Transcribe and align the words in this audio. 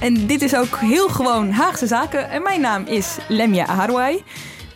En 0.00 0.26
dit 0.26 0.42
is 0.42 0.54
ook 0.54 0.76
heel 0.76 1.08
gewoon 1.08 1.50
Haagse 1.50 1.86
Zaken. 1.86 2.30
En 2.30 2.42
mijn 2.42 2.60
naam 2.60 2.84
is 2.84 3.16
Lemja 3.28 3.66
Harouai. 3.66 4.22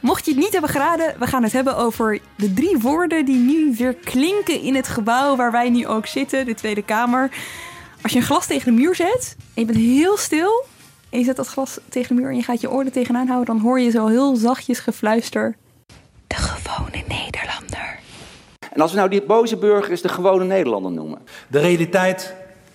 Mocht 0.01 0.25
je 0.25 0.31
het 0.31 0.41
niet 0.41 0.53
hebben 0.53 0.71
geraden, 0.71 1.15
we 1.19 1.27
gaan 1.27 1.43
het 1.43 1.53
hebben 1.53 1.77
over 1.77 2.19
de 2.37 2.53
drie 2.53 2.79
woorden 2.79 3.25
die 3.25 3.39
nu 3.39 3.75
weer 3.77 3.95
klinken 3.95 4.61
in 4.61 4.75
het 4.75 4.89
gebouw 4.89 5.37
waar 5.37 5.53
wij 5.53 5.71
nu 5.71 5.87
ook 5.87 6.07
zitten, 6.07 6.47
de 6.47 6.55
Tweede 6.55 6.83
Kamer. 6.83 7.31
Als 8.03 8.13
je 8.13 8.19
een 8.19 8.25
glas 8.25 8.47
tegen 8.47 8.75
de 8.75 8.81
muur 8.81 8.95
zet 8.95 9.37
en 9.39 9.61
je 9.61 9.65
bent 9.65 9.79
heel 9.79 10.17
stil 10.17 10.65
en 11.11 11.19
je 11.19 11.25
zet 11.25 11.37
dat 11.37 11.47
glas 11.47 11.79
tegen 11.89 12.17
de 12.17 12.23
muur 12.23 12.31
en 12.31 12.37
je 12.37 12.43
gaat 12.43 12.61
je 12.61 12.71
oren 12.71 12.93
tegenaan 12.93 13.27
houden, 13.27 13.55
dan 13.55 13.65
hoor 13.65 13.81
je 13.81 13.91
zo 13.91 14.07
heel 14.07 14.37
zachtjes 14.37 14.79
gefluister. 14.79 15.57
De 16.27 16.37
gewone 16.37 17.03
Nederlander. 17.09 17.99
En 18.73 18.81
als 18.81 18.91
we 18.91 18.97
nou 18.97 19.11
die 19.11 19.23
boze 19.23 19.57
burgers 19.57 20.03
de 20.03 20.09
gewone 20.09 20.45
Nederlander 20.45 20.93
noemen. 20.93 21.19
De 21.49 21.59
realiteit 21.59 22.35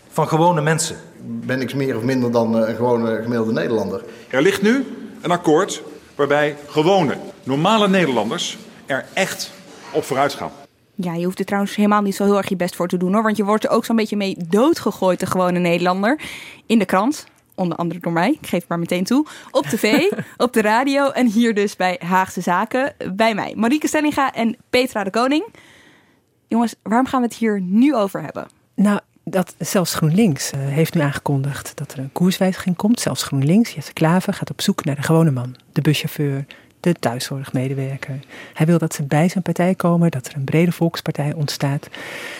van 0.09 0.27
gewone 0.27 0.61
mensen. 0.61 0.97
Ben 1.21 1.59
niks 1.59 1.73
meer 1.73 1.97
of 1.97 2.03
minder 2.03 2.31
dan 2.31 2.57
eh, 2.57 2.69
een 2.69 2.75
gewone 2.75 3.21
gemiddelde 3.21 3.53
Nederlander. 3.53 4.03
Er 4.29 4.41
ligt 4.41 4.61
nu 4.61 4.85
een 5.21 5.31
akkoord 5.31 5.83
waarbij 6.15 6.55
gewone, 6.67 7.17
normale 7.43 7.87
Nederlanders 7.87 8.57
er 8.85 9.05
echt 9.13 9.51
op 9.93 10.03
vooruit 10.03 10.33
gaan. 10.33 10.51
Ja, 10.95 11.13
je 11.13 11.25
hoeft 11.25 11.39
er 11.39 11.45
trouwens 11.45 11.75
helemaal 11.75 12.01
niet 12.01 12.15
zo 12.15 12.23
heel 12.23 12.37
erg 12.37 12.49
je 12.49 12.55
best 12.55 12.75
voor 12.75 12.87
te 12.87 12.97
doen 12.97 13.13
hoor. 13.13 13.23
Want 13.23 13.37
je 13.37 13.43
wordt 13.43 13.63
er 13.63 13.69
ook 13.69 13.85
zo'n 13.85 13.95
beetje 13.95 14.15
mee 14.15 14.37
doodgegooid, 14.49 15.19
de 15.19 15.25
gewone 15.25 15.59
Nederlander. 15.59 16.19
In 16.65 16.79
de 16.79 16.85
krant, 16.85 17.27
onder 17.55 17.77
andere 17.77 17.99
door 17.99 18.11
mij, 18.11 18.29
ik 18.41 18.47
geef 18.47 18.59
het 18.59 18.69
maar 18.69 18.79
meteen 18.79 19.03
toe. 19.03 19.25
Op 19.51 19.65
tv, 19.65 20.11
op 20.37 20.53
de 20.53 20.61
radio 20.61 21.09
en 21.09 21.27
hier 21.27 21.53
dus 21.53 21.75
bij 21.75 21.99
Haagse 22.03 22.41
Zaken. 22.41 22.95
Bij 23.13 23.35
mij, 23.35 23.53
Marieke 23.55 23.87
Stellinga 23.87 24.33
en 24.33 24.55
Petra 24.69 25.03
de 25.03 25.09
Koning. 25.09 25.45
Jongens, 26.47 26.75
waarom 26.83 27.07
gaan 27.07 27.21
we 27.21 27.27
het 27.27 27.35
hier 27.35 27.61
nu 27.61 27.95
over 27.95 28.21
hebben? 28.21 28.47
Nou, 28.75 28.99
dat 29.29 29.55
zelfs 29.59 29.93
GroenLinks 29.93 30.51
eh, 30.51 30.59
heeft 30.59 30.93
nu 30.93 31.01
aangekondigd 31.01 31.71
dat 31.75 31.91
er 31.91 31.99
een 31.99 32.11
koerswijziging 32.11 32.75
komt. 32.75 32.99
Zelfs 32.99 33.23
GroenLinks, 33.23 33.71
Jesse 33.73 33.93
Klaver, 33.93 34.33
gaat 34.33 34.49
op 34.49 34.61
zoek 34.61 34.85
naar 34.85 34.95
de 34.95 35.01
gewone 35.01 35.31
man. 35.31 35.55
De 35.71 35.81
buschauffeur, 35.81 36.45
de 36.79 36.93
thuiszorgmedewerker. 36.93 38.19
Hij 38.53 38.65
wil 38.65 38.77
dat 38.77 38.93
ze 38.93 39.03
bij 39.03 39.29
zijn 39.29 39.43
partij 39.43 39.75
komen, 39.75 40.11
dat 40.11 40.27
er 40.27 40.35
een 40.35 40.43
brede 40.43 40.71
volkspartij 40.71 41.33
ontstaat. 41.33 41.87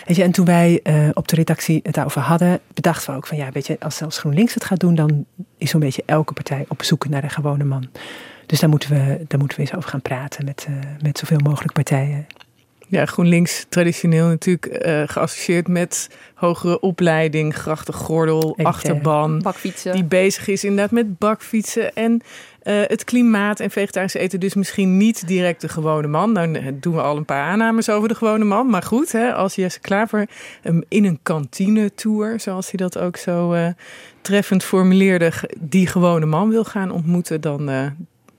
En 0.06 0.32
toen 0.32 0.46
wij 0.46 0.80
eh, 0.84 1.10
op 1.14 1.28
de 1.28 1.36
redactie 1.36 1.80
het 1.84 1.94
daarover 1.94 2.22
hadden, 2.22 2.60
bedachten 2.74 3.12
we 3.12 3.18
ook 3.18 3.28
van 3.28 3.38
ja, 3.38 3.52
weet 3.52 3.68
je, 3.68 3.78
als 3.80 3.96
zelfs 3.96 4.18
GroenLinks 4.18 4.54
het 4.54 4.66
gaat 4.66 4.80
doen, 4.80 4.96
dan 4.96 5.26
is 5.58 5.70
zo'n 5.70 5.80
beetje 5.80 6.04
elke 6.06 6.34
partij 6.34 6.66
op 6.68 6.84
zoek 6.84 7.10
naar 7.10 7.22
de 7.22 7.30
gewone 7.30 7.64
man. 7.64 7.88
Dus 8.46 8.60
daar 8.60 8.70
moeten 8.70 8.90
we, 8.90 9.26
daar 9.28 9.40
moeten 9.40 9.58
we 9.58 9.64
eens 9.64 9.76
over 9.76 9.90
gaan 9.90 10.02
praten 10.02 10.46
met, 10.46 10.66
eh, 10.68 10.74
met 11.02 11.18
zoveel 11.18 11.40
mogelijk 11.44 11.74
partijen. 11.74 12.28
Ja, 12.90 13.06
GroenLinks 13.06 13.66
traditioneel 13.70 14.28
natuurlijk 14.28 14.66
eh, 14.66 15.04
geassocieerd 15.06 15.68
met 15.68 16.10
hogere 16.34 16.80
opleiding, 16.80 17.56
grachtengordel, 17.56 18.44
Elitair. 18.44 18.68
achterban. 18.68 19.40
Bakfietsen. 19.42 19.94
Die 19.94 20.04
bezig 20.04 20.48
is 20.48 20.64
inderdaad 20.64 20.92
met 20.92 21.18
bakfietsen 21.18 21.94
en 21.94 22.22
eh, 22.68 22.82
het 22.88 23.04
klimaat 23.04 23.60
en 23.60 23.72
vegetarisch 23.72 24.14
eten. 24.14 24.40
Dus 24.40 24.54
misschien 24.54 24.98
niet 24.98 25.28
direct 25.28 25.62
de 25.62 25.70
gewone 25.70 26.08
man. 26.08 26.32
Nou 26.32 26.54
eh, 26.54 26.66
doen 26.74 26.96
we 26.96 27.02
al 27.02 27.18
een 27.18 27.26
paar 27.26 27.44
aannames 27.44 27.90
over 27.90 28.08
de 28.08 28.16
gewone 28.16 28.46
man. 28.46 28.70
Maar 28.70 28.84
goed, 28.84 29.12
hè, 29.12 29.34
als 29.34 29.56
Jesse 29.56 29.80
Klaver 29.80 30.30
in 30.88 31.06
een 31.06 31.20
kantine 31.24 31.94
tour, 31.94 32.40
zoals 32.40 32.72
hij 32.72 32.78
dat 32.78 32.98
ook 32.98 33.18
zo 33.18 33.54
eh, 33.54 33.68
treffend 34.22 34.64
formuleerde, 34.64 35.32
die 35.60 35.88
gewone 35.88 36.26
man 36.26 36.50
wil 36.50 36.64
gaan 36.64 36.92
ontmoeten, 36.92 37.42
dan, 37.42 37.70
eh, 37.70 37.86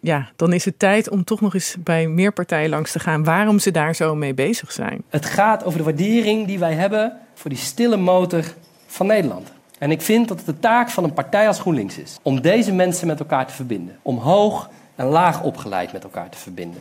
ja, 0.00 0.28
dan 0.36 0.53
is 0.53 0.64
het 0.64 0.78
tijd 0.78 1.10
om 1.10 1.25
toch 1.25 1.41
nog 1.41 1.54
eens 1.54 1.76
bij 1.78 2.09
meer 2.09 2.32
partijen 2.32 2.70
langs 2.70 2.92
te 2.92 2.98
gaan 2.98 3.25
waarom 3.25 3.59
ze 3.59 3.70
daar 3.70 3.94
zo 3.94 4.14
mee 4.14 4.34
bezig 4.34 4.72
zijn. 4.72 5.03
Het 5.09 5.26
gaat 5.26 5.64
over 5.64 5.78
de 5.78 5.84
waardering 5.84 6.47
die 6.47 6.59
wij 6.59 6.75
hebben 6.75 7.19
voor 7.34 7.50
die 7.50 7.59
stille 7.59 7.97
motor 7.97 8.44
van 8.86 9.06
Nederland. 9.06 9.53
En 9.78 9.91
ik 9.91 10.03
vind 10.03 10.28
dat 10.28 10.36
het 10.36 10.47
de 10.47 10.59
taak 10.59 10.91
van 10.91 11.04
een 11.04 11.12
partij 11.12 11.47
als 11.47 11.60
GroenLinks 11.60 11.98
is 11.98 12.19
om 12.22 12.41
deze 12.41 12.72
mensen 12.72 13.06
met 13.06 13.20
elkaar 13.20 13.47
te 13.47 13.54
verbinden. 13.54 13.98
Om 14.03 14.19
hoog 14.19 14.70
en 14.94 15.06
laag 15.06 15.42
opgeleid 15.42 15.92
met 15.92 16.04
elkaar 16.04 16.28
te 16.28 16.38
verbinden. 16.38 16.80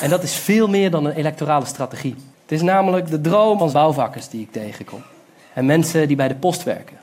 En 0.00 0.10
dat 0.10 0.22
is 0.22 0.34
veel 0.34 0.68
meer 0.68 0.90
dan 0.90 1.04
een 1.04 1.14
electorale 1.14 1.66
strategie. 1.66 2.14
Het 2.42 2.52
is 2.52 2.62
namelijk 2.62 3.10
de 3.10 3.20
droom 3.20 3.58
van 3.58 3.72
bouwvakkers 3.72 4.28
die 4.28 4.40
ik 4.40 4.52
tegenkom. 4.52 5.02
En 5.52 5.66
mensen 5.66 6.06
die 6.08 6.16
bij 6.16 6.28
de 6.28 6.34
post 6.34 6.62
werken. 6.62 6.96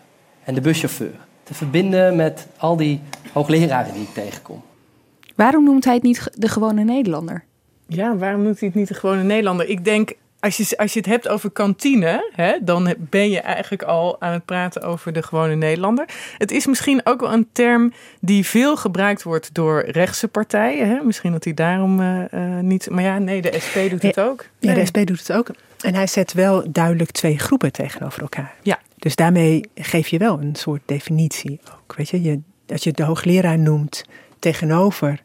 En 0.43 0.53
de 0.53 0.61
buschauffeur. 0.61 1.15
Te 1.43 1.53
verbinden 1.53 2.15
met 2.15 2.47
al 2.57 2.75
die 2.75 3.01
hoogleraren 3.31 3.93
die 3.93 4.03
ik 4.03 4.13
tegenkom. 4.13 4.63
Waarom 5.35 5.63
noemt 5.63 5.85
hij 5.85 5.94
het 5.94 6.03
niet 6.03 6.29
de 6.33 6.47
gewone 6.47 6.83
Nederlander? 6.83 7.44
Ja, 7.88 8.16
waarom 8.16 8.41
noemt 8.41 8.59
hij 8.59 8.67
het 8.67 8.77
niet 8.77 8.88
de 8.88 8.94
gewone 8.94 9.23
Nederlander? 9.23 9.67
Ik 9.67 9.85
denk, 9.85 10.13
als 10.39 10.57
je, 10.57 10.77
als 10.77 10.94
je 10.94 10.99
het 10.99 11.07
hebt 11.07 11.27
over 11.27 11.51
kantine, 11.51 12.31
hè, 12.35 12.53
dan 12.61 12.95
ben 12.97 13.29
je 13.29 13.39
eigenlijk 13.39 13.83
al 13.83 14.21
aan 14.21 14.33
het 14.33 14.45
praten 14.45 14.81
over 14.81 15.13
de 15.13 15.23
gewone 15.23 15.55
Nederlander. 15.55 16.05
Het 16.38 16.51
is 16.51 16.66
misschien 16.66 17.01
ook 17.03 17.21
wel 17.21 17.33
een 17.33 17.47
term 17.51 17.94
die 18.19 18.45
veel 18.45 18.77
gebruikt 18.77 19.23
wordt 19.23 19.53
door 19.53 19.83
rechtse 19.85 20.27
partijen. 20.27 20.88
Hè? 20.88 21.03
Misschien 21.03 21.31
dat 21.31 21.44
hij 21.44 21.53
daarom 21.53 22.00
eh, 22.00 22.33
eh, 22.33 22.63
niet. 22.63 22.89
Maar 22.89 23.03
ja, 23.03 23.17
nee, 23.17 23.41
de 23.41 23.57
SP 23.65 23.77
doet 23.89 24.01
het 24.01 24.19
ook. 24.19 24.45
Ja, 24.59 24.73
de 24.73 24.85
SP 24.89 24.97
doet 25.05 25.19
het 25.27 25.31
ook. 25.31 25.50
En 25.79 25.95
hij 25.95 26.07
zet 26.07 26.33
wel 26.33 26.63
duidelijk 26.71 27.11
twee 27.11 27.39
groepen 27.39 27.71
tegenover 27.71 28.21
elkaar. 28.21 28.53
Ja. 28.61 28.79
Dus 28.97 29.15
daarmee 29.15 29.69
geef 29.75 30.07
je 30.07 30.17
wel 30.17 30.39
een 30.39 30.55
soort 30.55 30.81
definitie 30.85 31.59
ook. 31.73 31.95
Weet 31.95 32.09
je, 32.09 32.21
je 32.21 32.39
als 32.67 32.83
je 32.83 32.91
de 32.91 33.03
hoogleraar 33.03 33.59
noemt 33.59 34.05
tegenover 34.43 35.23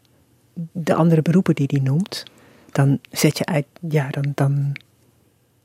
de 0.71 0.93
andere 0.93 1.21
beroepen 1.21 1.55
die 1.55 1.67
hij 1.71 1.79
noemt, 1.83 2.23
dan 2.71 2.99
zet 3.11 3.37
je 3.37 3.45
uit, 3.45 3.65
ja, 3.89 4.07
dan, 4.09 4.31
dan 4.35 4.75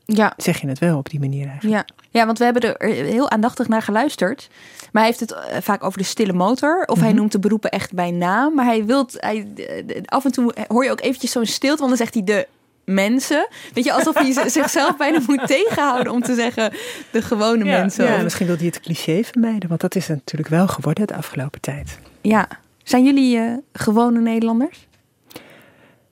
Ja, 0.05 0.33
zeg 0.37 0.61
je 0.61 0.67
het 0.67 0.79
wel 0.79 0.97
op 0.97 1.09
die 1.09 1.19
manier 1.19 1.47
eigenlijk. 1.47 1.89
Ja. 1.89 1.95
ja, 2.19 2.25
want 2.25 2.37
we 2.37 2.43
hebben 2.43 2.77
er 2.77 2.87
heel 3.05 3.29
aandachtig 3.29 3.67
naar 3.67 3.81
geluisterd. 3.81 4.49
Maar 4.91 5.03
hij 5.03 5.11
heeft 5.11 5.19
het 5.19 5.31
eh, 5.31 5.57
vaak 5.61 5.83
over 5.83 5.97
de 5.97 6.03
stille 6.03 6.33
motor. 6.33 6.83
Of 6.85 6.99
hij 6.99 7.07
Mhm. 7.09 7.17
noemt 7.17 7.31
de 7.31 7.39
beroepen 7.39 7.69
echt 7.71 7.93
bij 7.93 8.11
naam. 8.11 8.53
Maar 8.55 8.65
hij 8.65 8.85
wilt... 8.85 9.15
Hij, 9.19 9.47
eh, 9.55 10.01
af 10.05 10.25
en 10.25 10.31
toe 10.31 10.53
hoor 10.67 10.83
je 10.83 10.91
ook 10.91 11.01
eventjes 11.01 11.31
zo'n 11.31 11.45
stilte. 11.45 11.77
Want 11.77 11.89
dan 11.89 11.97
zegt 11.97 12.13
hij 12.13 12.23
de 12.23 12.47
mensen. 12.85 13.47
Weet 13.73 13.83
je, 13.83 13.93
alsof 13.93 14.15
hij 14.15 14.31
zichzelf 14.49 14.97
bijna 14.97 15.19
moet 15.27 15.47
tegenhouden 15.47 16.13
om 16.13 16.21
te 16.21 16.35
zeggen 16.35 16.71
de 17.11 17.21
gewone 17.21 17.65
Ja, 17.65 17.79
mensen. 17.79 18.05
Ja, 18.05 18.21
misschien 18.21 18.47
wil 18.47 18.55
hij 18.57 18.65
het 18.65 18.79
cliché 18.79 19.23
vermijden, 19.23 19.69
want 19.69 19.81
dat 19.81 19.95
is 19.95 20.07
natuurlijk 20.07 20.49
wel 20.49 20.67
geworden 20.67 21.07
de 21.07 21.15
afgelopen 21.15 21.61
tijd. 21.61 21.99
ja. 22.21 22.47
Zijn 22.85 23.03
jullie 23.05 23.37
eh, 23.37 23.53
gewone 23.73 24.21
Nederlanders? 24.21 24.87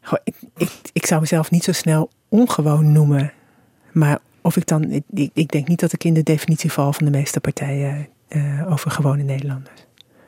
Goh, 0.02 0.20
ik, 0.24 0.36
ik, 0.58 0.72
ik 0.94 1.06
zou 1.06 1.22
mezelf 1.22 1.52
niet 1.52 1.64
zo 1.64 1.72
snel 1.72 2.10
ongewoon 2.30 2.92
noemen. 2.92 3.34
Maar 3.92 4.20
of 4.42 4.58
ik 4.58 4.68
dan. 4.68 4.84
Ik, 4.92 5.04
ik- 5.14 5.32
ik 5.34 5.52
denk 5.52 5.68
niet 5.68 5.80
dat 5.80 5.94
ik 5.94 6.04
in 6.04 6.14
de 6.14 6.24
definitie 6.24 6.72
val 6.72 6.94
van 6.94 7.06
de 7.06 7.12
meeste 7.12 7.40
partijen 7.40 8.08
eh, 8.28 8.72
over 8.72 8.92
gewone 8.92 9.24
Nederlanders. 9.24 9.86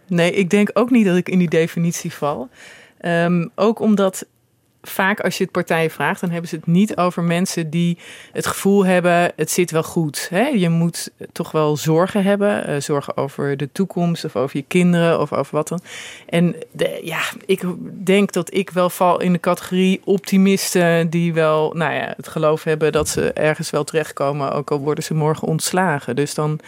Nee, 0.08 0.32
ik 0.32 0.50
denk 0.50 0.70
ook 0.74 0.90
niet 0.90 1.06
dat 1.06 1.16
ik 1.18 1.30
in 1.30 1.40
die 1.40 1.50
definitie 1.50 2.14
val. 2.14 2.50
Ehm, 2.98 3.48
ook 3.56 3.80
omdat 3.80 4.26
vaak 4.88 5.20
als 5.20 5.38
je 5.38 5.44
het 5.44 5.52
partijen 5.52 5.92
vraagt, 5.92 6.22
dan 6.22 6.30
hebben 6.30 6.50
ze 6.50 6.56
het 6.56 6.68
niet 6.68 6.98
over 6.98 7.24
mensen 7.24 7.70
die 7.70 7.98
het 8.32 8.46
gevoel 8.46 8.86
hebben, 8.86 9.32
het 9.36 9.52
zit 9.52 9.72
wel 9.72 9.84
goed. 9.84 10.28
Hè? 10.30 10.48
Je 10.48 10.70
moet 10.70 11.12
toch 11.32 11.52
wel 11.52 11.78
zorgen 11.78 12.24
hebben, 12.24 12.70
uh, 12.70 12.76
zorgen 12.80 13.18
over 13.18 13.58
de 13.58 13.72
toekomst 13.72 14.26
of 14.26 14.36
over 14.36 14.58
je 14.58 14.66
kinderen 14.68 15.20
of 15.20 15.34
over 15.34 15.56
wat 15.56 15.68
dan. 15.68 15.80
En 16.30 16.56
ja, 17.02 17.22
ik 17.46 17.64
denk 18.04 18.32
dat 18.32 18.54
ik 18.54 18.70
wel 18.70 18.90
val 18.90 19.22
in 19.22 19.34
de 19.34 19.40
categorie 19.40 20.02
optimisten 20.04 21.10
die 21.10 21.34
wel, 21.34 21.74
nou 21.74 21.94
ja, 21.94 22.14
het 22.18 22.28
geloof 22.28 22.64
hebben 22.64 22.92
dat 22.92 23.10
ze 23.10 23.34
ergens 23.34 23.70
wel 23.70 23.84
terechtkomen, 23.84 24.52
ook 24.52 24.72
al 24.72 24.80
worden 24.80 25.04
ze 25.04 25.14
morgen 25.14 25.48
ontslagen. 25.48 26.16
Dus 26.16 26.34
dan 26.34 26.60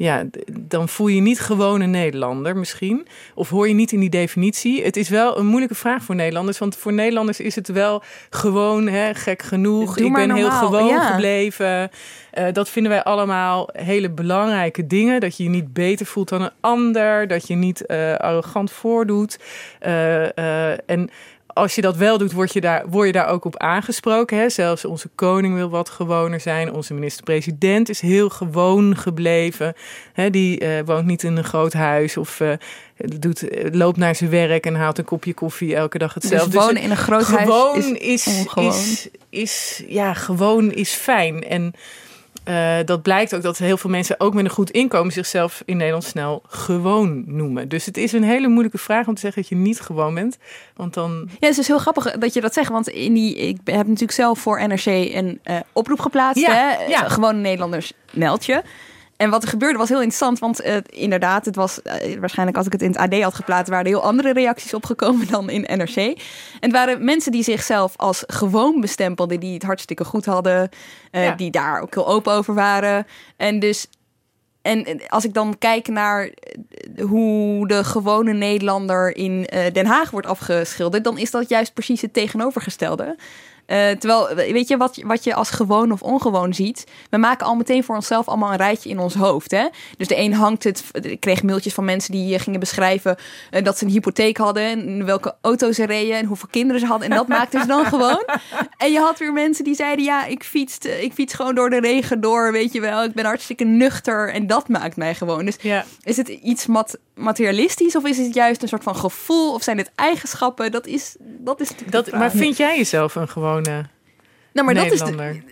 ja, 0.00 0.24
dan 0.60 0.88
voel 0.88 1.06
je 1.06 1.20
niet 1.20 1.40
gewoon 1.40 1.80
een 1.80 1.90
Nederlander 1.90 2.56
misschien. 2.56 3.06
Of 3.34 3.48
hoor 3.48 3.68
je 3.68 3.74
niet 3.74 3.92
in 3.92 4.00
die 4.00 4.10
definitie. 4.10 4.84
Het 4.84 4.96
is 4.96 5.08
wel 5.08 5.38
een 5.38 5.46
moeilijke 5.46 5.74
vraag 5.74 6.02
voor 6.02 6.14
Nederlanders. 6.14 6.58
Want 6.58 6.76
voor 6.76 6.92
Nederlanders 6.92 7.40
is 7.40 7.54
het 7.54 7.68
wel 7.68 8.02
gewoon 8.30 8.86
hè, 8.88 9.14
gek 9.14 9.42
genoeg. 9.42 9.98
Ik 9.98 10.12
ben 10.12 10.34
heel 10.34 10.50
gewoon 10.50 10.86
ja. 10.86 11.10
gebleven. 11.10 11.90
Uh, 12.38 12.44
dat 12.52 12.68
vinden 12.68 12.92
wij 12.92 13.02
allemaal 13.02 13.68
hele 13.72 14.10
belangrijke 14.10 14.86
dingen. 14.86 15.20
Dat 15.20 15.36
je 15.36 15.42
je 15.42 15.48
niet 15.48 15.72
beter 15.72 16.06
voelt 16.06 16.28
dan 16.28 16.42
een 16.42 16.52
ander. 16.60 17.28
Dat 17.28 17.46
je 17.46 17.54
niet 17.54 17.84
uh, 17.86 18.14
arrogant 18.14 18.70
voordoet. 18.70 19.38
Uh, 19.86 20.90
en 20.90 21.10
als 21.60 21.74
je 21.74 21.80
dat 21.80 21.96
wel 21.96 22.18
doet, 22.18 22.32
word 22.32 22.52
je 22.52 22.60
daar, 22.60 22.84
word 22.88 23.06
je 23.06 23.12
daar 23.12 23.28
ook 23.28 23.44
op 23.44 23.56
aangesproken. 23.56 24.38
Hè? 24.38 24.48
Zelfs 24.48 24.84
onze 24.84 25.08
koning 25.14 25.54
wil 25.54 25.70
wat 25.70 25.88
gewoner 25.88 26.40
zijn. 26.40 26.72
Onze 26.72 26.94
minister-president 26.94 27.88
is 27.88 28.00
heel 28.00 28.28
gewoon 28.28 28.96
gebleven. 28.96 29.74
Hè? 30.12 30.30
Die 30.30 30.64
uh, 30.64 30.68
woont 30.84 31.06
niet 31.06 31.22
in 31.22 31.36
een 31.36 31.44
groot 31.44 31.72
huis 31.72 32.16
of 32.16 32.40
uh, 32.40 32.52
doet, 32.96 33.44
loopt 33.72 33.96
naar 33.96 34.14
zijn 34.14 34.30
werk 34.30 34.66
en 34.66 34.74
haalt 34.74 34.98
een 34.98 35.04
kopje 35.04 35.34
koffie 35.34 35.74
elke 35.74 35.98
dag 35.98 36.14
hetzelfde. 36.14 36.50
Dus 36.50 36.64
wonen 36.64 36.82
in 36.82 36.90
een 36.90 36.96
groot 36.96 37.24
gewoon 37.24 37.72
huis 37.72 37.86
is, 37.86 38.26
is, 38.26 38.46
is, 38.56 39.08
is, 39.30 39.82
ja, 39.86 40.14
gewoon 40.14 40.72
is 40.72 40.90
fijn. 40.90 41.44
En 41.48 41.74
uh, 42.48 42.76
dat 42.84 43.02
blijkt 43.02 43.34
ook 43.34 43.42
dat 43.42 43.58
heel 43.58 43.76
veel 43.76 43.90
mensen, 43.90 44.20
ook 44.20 44.34
met 44.34 44.44
een 44.44 44.50
goed 44.50 44.70
inkomen, 44.70 45.12
zichzelf 45.12 45.62
in 45.64 45.76
Nederland 45.76 46.04
snel 46.04 46.42
gewoon 46.48 47.22
noemen. 47.26 47.68
Dus 47.68 47.86
het 47.86 47.96
is 47.96 48.12
een 48.12 48.22
hele 48.22 48.48
moeilijke 48.48 48.78
vraag 48.78 49.06
om 49.06 49.14
te 49.14 49.20
zeggen 49.20 49.42
dat 49.42 49.50
je 49.50 49.56
niet 49.56 49.80
gewoon 49.80 50.14
bent. 50.14 50.38
Want 50.76 50.94
dan. 50.94 51.28
Ja, 51.38 51.48
het 51.48 51.58
is 51.58 51.66
heel 51.66 51.78
grappig 51.78 52.10
dat 52.10 52.34
je 52.34 52.40
dat 52.40 52.54
zegt. 52.54 52.70
Want 52.70 52.88
in 52.88 53.14
die, 53.14 53.36
ik 53.36 53.58
heb 53.64 53.86
natuurlijk 53.86 54.12
zelf 54.12 54.38
voor 54.38 54.68
NRC 54.68 54.86
een 54.86 55.40
uh, 55.44 55.56
oproep 55.72 56.00
geplaatst. 56.00 56.46
Ja, 56.46 56.52
hè? 56.52 56.84
ja. 56.84 57.08
Gewoon 57.08 57.40
Nederlanders 57.40 57.92
meld 58.10 58.46
je. 58.46 58.62
En 59.20 59.30
wat 59.30 59.42
er 59.42 59.48
gebeurde 59.48 59.78
was 59.78 59.88
heel 59.88 59.98
interessant, 59.98 60.38
want 60.38 60.64
uh, 60.64 60.76
inderdaad, 60.86 61.44
het 61.44 61.56
was 61.56 61.80
uh, 61.84 62.18
waarschijnlijk 62.18 62.56
als 62.56 62.66
ik 62.66 62.72
het 62.72 62.82
in 62.82 62.90
het 62.90 62.96
AD 62.96 63.22
had 63.22 63.34
geplaatst, 63.34 63.68
waren 63.68 63.84
er 63.84 63.90
heel 63.90 64.02
andere 64.02 64.32
reacties 64.32 64.74
opgekomen 64.74 65.26
dan 65.30 65.50
in 65.50 65.78
NRC. 65.78 65.96
En 65.96 66.16
het 66.60 66.72
waren 66.72 67.04
mensen 67.04 67.32
die 67.32 67.42
zichzelf 67.42 67.96
als 67.96 68.24
gewoon 68.26 68.80
bestempelden, 68.80 69.40
die 69.40 69.54
het 69.54 69.62
hartstikke 69.62 70.04
goed 70.04 70.24
hadden, 70.24 70.68
uh, 71.12 71.24
ja. 71.24 71.34
die 71.34 71.50
daar 71.50 71.80
ook 71.80 71.94
heel 71.94 72.06
open 72.08 72.32
over 72.32 72.54
waren. 72.54 73.06
En 73.36 73.58
dus, 73.58 73.86
en 74.62 75.00
als 75.08 75.24
ik 75.24 75.34
dan 75.34 75.58
kijk 75.58 75.88
naar 75.88 76.30
hoe 77.00 77.68
de 77.68 77.84
gewone 77.84 78.32
Nederlander 78.32 79.16
in 79.16 79.48
Den 79.72 79.86
Haag 79.86 80.10
wordt 80.10 80.26
afgeschilderd, 80.26 81.04
dan 81.04 81.18
is 81.18 81.30
dat 81.30 81.48
juist 81.48 81.74
precies 81.74 82.00
het 82.00 82.12
tegenovergestelde. 82.12 83.16
Uh, 83.70 83.90
terwijl, 83.90 84.34
weet 84.34 84.68
je, 84.68 84.76
wat, 84.76 85.00
wat 85.04 85.24
je 85.24 85.34
als 85.34 85.50
gewoon 85.50 85.92
of 85.92 86.02
ongewoon 86.02 86.54
ziet, 86.54 86.86
we 87.10 87.16
maken 87.16 87.46
al 87.46 87.54
meteen 87.54 87.84
voor 87.84 87.94
onszelf 87.94 88.28
allemaal 88.28 88.50
een 88.50 88.56
rijtje 88.56 88.90
in 88.90 88.98
ons 88.98 89.14
hoofd. 89.14 89.50
Hè? 89.50 89.66
Dus 89.96 90.08
de 90.08 90.18
een 90.18 90.34
hangt 90.34 90.64
het, 90.64 90.84
ik 90.92 91.20
kreeg 91.20 91.42
mailtjes 91.42 91.74
van 91.74 91.84
mensen 91.84 92.12
die 92.12 92.38
gingen 92.38 92.60
beschrijven 92.60 93.16
uh, 93.50 93.64
dat 93.64 93.78
ze 93.78 93.84
een 93.84 93.90
hypotheek 93.90 94.36
hadden 94.36 94.62
en 94.62 95.04
welke 95.04 95.34
auto's 95.40 95.76
ze 95.76 95.86
reden 95.86 96.16
en 96.16 96.24
hoeveel 96.24 96.48
kinderen 96.50 96.80
ze 96.80 96.86
hadden. 96.86 97.10
En 97.10 97.16
dat 97.16 97.28
maakten 97.38 97.60
ze 97.60 97.66
dan 97.66 97.84
gewoon. 97.86 98.24
En 98.76 98.92
je 98.92 98.98
had 98.98 99.18
weer 99.18 99.32
mensen 99.32 99.64
die 99.64 99.74
zeiden, 99.74 100.04
ja, 100.04 100.24
ik 100.24 100.44
fiets, 100.44 100.78
ik 100.78 101.12
fiets 101.12 101.34
gewoon 101.34 101.54
door 101.54 101.70
de 101.70 101.80
regen 101.80 102.20
door, 102.20 102.52
weet 102.52 102.72
je 102.72 102.80
wel. 102.80 103.04
Ik 103.04 103.12
ben 103.12 103.24
hartstikke 103.24 103.64
nuchter 103.64 104.32
en 104.32 104.46
dat 104.46 104.68
maakt 104.68 104.96
mij 104.96 105.14
gewoon. 105.14 105.44
Dus 105.44 105.56
ja. 105.60 105.84
is 106.02 106.16
het 106.16 106.28
iets 106.28 106.66
mat 106.66 106.98
materialistisch 107.14 107.96
of 107.96 108.04
is 108.04 108.18
het 108.18 108.34
juist 108.34 108.62
een 108.62 108.68
soort 108.68 108.82
van 108.82 108.96
gevoel 108.96 109.54
of 109.54 109.62
zijn 109.62 109.78
het 109.78 109.90
eigenschappen? 109.94 110.72
Dat 110.72 110.86
is, 110.86 111.16
dat 111.20 111.60
is 111.60 111.70
dat, 111.90 112.10
Maar 112.12 112.30
vind 112.30 112.56
jij 112.56 112.76
jezelf 112.76 113.14
een 113.14 113.28
gewone 113.64 113.88
nou, 114.52 114.66
maar 114.66 114.74
dat 114.74 114.92
is 114.92 115.00
de, 115.00 115.42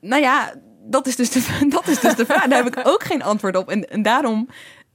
nou 0.00 0.22
ja, 0.22 0.54
dat 0.82 1.06
is 1.06 1.16
dus 1.16 1.30
de, 1.30 1.42
dat 1.68 1.88
is 1.88 2.00
dus 2.00 2.14
de 2.14 2.26
vraag. 2.26 2.46
Daar 2.46 2.64
heb 2.64 2.76
ik 2.76 2.86
ook 2.86 3.02
geen 3.04 3.22
antwoord 3.22 3.56
op. 3.56 3.70
En, 3.70 3.90
en 3.90 4.02
daarom 4.02 4.48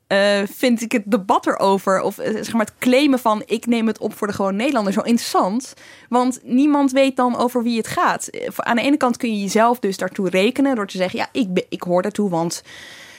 uh, 0.07 0.41
vind 0.51 0.81
ik 0.81 0.91
het 0.91 1.03
debat 1.05 1.47
erover, 1.47 2.01
of 2.01 2.19
uh, 2.19 2.25
zeg 2.25 2.53
maar 2.53 2.65
het 2.65 2.77
claimen 2.79 3.19
van 3.19 3.43
ik 3.45 3.65
neem 3.65 3.87
het 3.87 3.99
op 3.99 4.17
voor 4.17 4.27
de 4.27 4.33
gewoon 4.33 4.55
Nederlander, 4.55 4.93
zo 4.93 5.01
interessant. 5.01 5.73
Want 6.09 6.39
niemand 6.43 6.91
weet 6.91 7.15
dan 7.15 7.37
over 7.37 7.63
wie 7.63 7.77
het 7.77 7.87
gaat. 7.87 8.29
Aan 8.55 8.75
de 8.75 8.81
ene 8.81 8.97
kant 8.97 9.17
kun 9.17 9.33
je 9.33 9.41
jezelf 9.41 9.79
dus 9.79 9.97
daartoe 9.97 10.29
rekenen 10.29 10.75
door 10.75 10.87
te 10.87 10.97
zeggen, 10.97 11.19
ja, 11.19 11.27
ik, 11.31 11.65
ik 11.69 11.81
hoor 11.81 12.01
daartoe, 12.01 12.29
want 12.29 12.63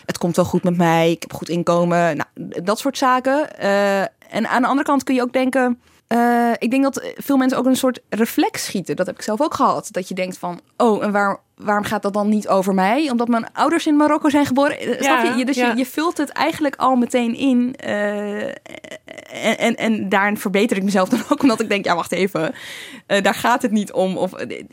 het 0.07 0.19
komt 0.19 0.37
wel 0.37 0.45
goed 0.45 0.63
met 0.63 0.77
mij, 0.77 1.11
ik 1.11 1.23
heb 1.23 1.33
goed 1.33 1.49
inkomen, 1.49 2.17
nou, 2.17 2.63
dat 2.63 2.79
soort 2.79 2.99
zaken. 2.99 3.49
Uh, 3.61 4.01
en 4.01 4.49
aan 4.49 4.63
de 4.63 4.69
andere 4.69 4.87
kant 4.87 5.05
kun 5.05 5.15
je 5.15 5.23
ook 5.23 5.33
denken, 5.33 5.81
uh, 6.15 6.53
ik 6.59 6.71
denk 6.71 6.83
dat 6.83 7.13
veel 7.17 7.37
mensen 7.37 7.59
ook 7.59 7.67
een 7.67 7.77
soort 7.77 8.01
reflex 8.09 8.65
schieten. 8.65 8.97
Dat 8.97 9.07
heb 9.07 9.15
ik 9.15 9.23
zelf 9.23 9.41
ook 9.41 9.55
gehad. 9.55 9.89
Dat 9.91 10.09
je 10.09 10.15
denkt 10.15 10.39
van, 10.39 10.61
oh, 10.77 11.05
en 11.05 11.13
waar, 11.13 11.41
waarom 11.63 11.85
gaat 11.85 12.03
dat 12.03 12.13
dan 12.13 12.29
niet 12.29 12.49
over 12.49 12.75
mij? 12.75 13.11
Omdat 13.11 13.29
mijn 13.29 13.47
ouders 13.53 13.87
in 13.87 13.97
Marokko 13.97 14.29
zijn 14.29 14.47
geboren. 14.47 14.89
Ja, 14.89 15.03
Snap 15.03 15.37
je? 15.37 15.45
Dus 15.45 15.57
ja. 15.57 15.71
je, 15.71 15.77
je, 15.77 15.87
vult 15.87 16.17
het 16.17 16.31
eigenlijk 16.31 16.77
al 16.77 16.97
meteen 16.97 17.35
in. 17.35 17.75
Uh, 17.87 18.43
en, 19.33 19.59
en, 19.59 19.77
en 19.77 20.09
daarin 20.09 20.37
verbeter 20.37 20.77
ik 20.77 20.83
mezelf 20.83 21.09
dan 21.19 21.23
ook. 21.29 21.43
Omdat 21.43 21.61
ik 21.61 21.69
denk, 21.69 21.85
ja, 21.85 21.95
wacht 21.95 22.13
even. 22.13 22.55
Uh, 23.07 23.23
daar 23.23 23.35
gaat 23.35 23.63
het 23.63 23.71
niet 23.71 23.93
om. 23.93 24.17
Of, 24.17 24.33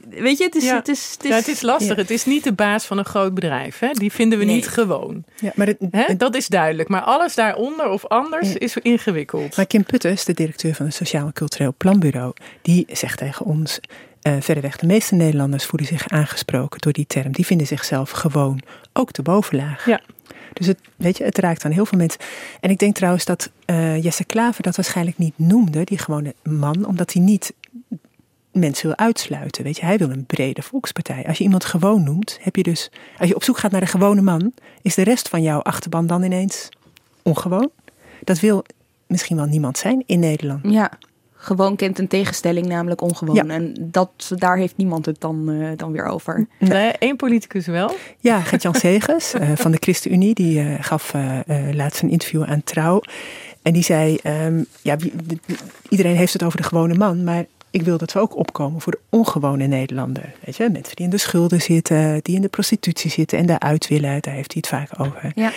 weet 0.10 0.38
je, 0.38 0.44
het 0.44 0.56
is, 0.56 0.64
ja. 0.64 0.76
het 0.76 0.88
is, 0.88 1.12
het 1.12 1.24
is, 1.24 1.30
ja, 1.30 1.36
het 1.36 1.48
is 1.48 1.62
lastig. 1.62 1.96
Het 1.96 2.12
is 2.12 2.26
niet 2.26 2.44
de 2.44 2.54
baas 2.54 2.86
van 2.86 2.98
een 2.98 3.06
groot 3.06 3.34
bedrijf. 3.34 3.80
Hè? 3.80 3.90
Die 3.92 4.12
vinden 4.12 4.40
we 4.40 4.46
Nee. 4.46 4.56
niet 4.56 4.68
gewoon. 4.68 5.24
Ja, 5.36 5.52
maar, 5.56 5.68
het, 5.68 5.78
Hè? 5.92 6.16
Dat 6.16 6.36
is 6.36 6.48
duidelijk. 6.48 6.90
Maar 6.90 7.02
alles 7.02 7.36
daaronder 7.36 7.90
of 7.90 8.06
anders 8.06 8.54
is 8.54 8.78
ingewikkeld. 8.78 9.56
maar 9.56 9.66
Kim 9.66 9.84
Putters, 9.84 10.26
de 10.26 10.34
directeur 10.34 10.76
van 10.76 10.86
het 10.86 10.96
Sociaal 10.96 11.26
en 11.26 11.34
Cultureel 11.34 11.74
Planbureau, 11.78 12.34
die 12.62 12.86
zegt 12.90 13.18
tegen 13.18 13.46
ons. 13.46 13.80
Uh, 14.28 14.36
verreweg 14.40 14.78
de 14.78 14.86
meeste 14.86 15.16
Nederlanders 15.16 15.66
voelen 15.66 15.88
zich 15.88 16.08
aangesproken 16.08 16.80
door 16.80 16.94
die 16.94 17.08
term. 17.08 17.32
Die 17.32 17.46
vinden 17.46 17.68
zichzelf 17.68 18.12
gewoon, 18.12 18.62
ook 18.94 19.14
de 19.14 19.22
bovenlaag. 19.22 19.86
Ja. 19.86 20.02
Dus 20.54 20.68
het, 20.68 20.80
weet 20.96 21.18
je, 21.18 21.24
het 21.24 21.38
raakt 21.38 21.66
aan 21.66 21.72
heel 21.72 21.86
veel 21.86 21.98
mensen. 21.98 22.22
En 22.60 22.70
ik 22.70 22.80
denk 22.80 22.96
trouwens 22.96 23.26
dat 23.26 23.52
uh, 23.66 24.04
Jesse 24.04 24.24
Klaver 24.24 24.64
dat 24.64 24.76
waarschijnlijk 24.76 25.18
niet 25.18 25.34
noemde, 25.36 25.84
die 25.84 25.98
gewone 25.98 26.34
man, 26.44 26.86
omdat 26.86 27.14
hij 27.14 27.22
niet 27.22 27.54
mensen 28.52 28.88
wil 28.88 28.98
uitsluiten. 28.98 29.64
Weet 29.64 29.78
je, 29.78 29.86
hij 29.86 29.98
wil 29.98 30.10
een 30.10 30.26
brede 30.26 30.62
volkspartij. 30.62 31.26
Als 31.28 31.38
je 31.38 31.44
iemand 31.44 31.66
gewoon 31.66 32.04
noemt, 32.04 32.38
heb 32.42 32.56
je 32.56 32.64
dus, 32.64 32.92
als 33.18 33.30
je 33.30 33.36
op 33.36 33.44
zoek 33.44 33.58
gaat 33.58 33.72
naar 33.72 33.82
een 33.82 33.88
gewone 33.88 34.22
man, 34.22 34.54
is 34.82 34.96
de 34.96 35.04
rest 35.04 35.30
van 35.30 35.42
jouw 35.42 35.60
achterban 35.62 36.08
dan 36.08 36.24
ineens 36.24 36.70
ongewoon. 37.22 37.70
Dat 38.24 38.40
wil 38.40 38.64
misschien 39.08 39.36
wel 39.36 39.46
niemand 39.46 39.78
zijn 39.78 40.04
in 40.06 40.20
Nederland. 40.20 40.72
Ja, 40.72 40.92
gewoon 41.48 41.76
kent 41.76 42.00
een 42.00 42.08
tegenstelling, 42.08 42.66
namelijk 42.66 43.02
ongewoon. 43.02 43.36
Ja. 43.36 43.46
En 43.46 43.74
dat, 43.80 44.32
daar 44.36 44.58
heeft 44.58 44.78
niemand 44.78 45.06
het 45.06 45.22
dan, 45.22 45.50
uh, 45.50 45.70
dan 45.76 45.92
weer 45.92 46.06
over. 46.06 46.48
Nee, 46.60 46.92
één 46.92 47.16
politicus 47.16 47.66
wel. 47.66 47.96
Ja, 48.20 48.40
Gert-Jan 48.42 48.76
Segers 48.86 49.34
uh, 49.34 49.52
van 49.56 49.72
de 49.72 49.78
ChristenUnie, 49.80 50.34
die 50.34 50.64
uh, 50.64 50.76
gaf 50.80 51.14
laatst 51.72 52.02
een 52.02 52.10
interview 52.10 52.44
aan 52.44 52.64
Trouw. 52.64 53.02
En 53.62 53.74
die 53.74 53.84
zei, 53.84 54.18
um, 54.24 54.66
ja, 54.82 54.98
iedereen 55.90 56.16
heeft 56.16 56.34
het 56.34 56.44
over 56.44 56.58
de 56.58 56.64
gewone 56.64 56.94
man, 56.94 57.24
maar 57.24 57.46
ik 57.72 57.82
wil 57.82 57.98
dat 57.98 58.14
we 58.14 58.20
ook 58.20 58.38
opkomen 58.38 58.82
voor 58.82 58.92
de 58.92 59.18
ongewone 59.18 59.68
Nederlander. 59.68 60.34
Weet 60.46 60.58
je, 60.58 60.70
mensen 60.70 60.96
die 60.96 61.06
in 61.06 61.12
de 61.12 61.18
schulden 61.18 61.62
zitten, 61.62 62.20
die 62.22 62.36
in 62.36 62.42
de 62.42 62.48
prostitutie 62.48 63.12
zitten 63.12 63.38
en 63.38 63.46
daaruit 63.46 63.88
willen, 63.88 64.22
daar 64.22 64.34
heeft 64.34 64.54
hij 64.54 64.64
het 64.68 64.68
vaak 64.68 65.00
over. 65.00 65.32
Ja. 65.36 65.52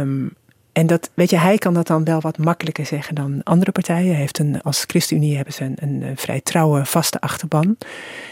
Um, 0.00 0.34
en 0.74 0.86
dat, 0.86 1.10
weet 1.14 1.30
je, 1.30 1.38
hij 1.38 1.58
kan 1.58 1.74
dat 1.74 1.86
dan 1.86 2.04
wel 2.04 2.20
wat 2.20 2.38
makkelijker 2.38 2.86
zeggen 2.86 3.14
dan 3.14 3.42
andere 3.42 3.72
partijen. 3.72 4.14
Heeft 4.14 4.38
een, 4.38 4.62
als 4.62 4.84
ChristenUnie 4.86 5.36
hebben 5.36 5.54
ze 5.54 5.64
een, 5.64 6.02
een, 6.02 6.16
vrij 6.16 6.40
trouwe, 6.40 6.84
vaste 6.84 7.20
achterban. 7.20 7.76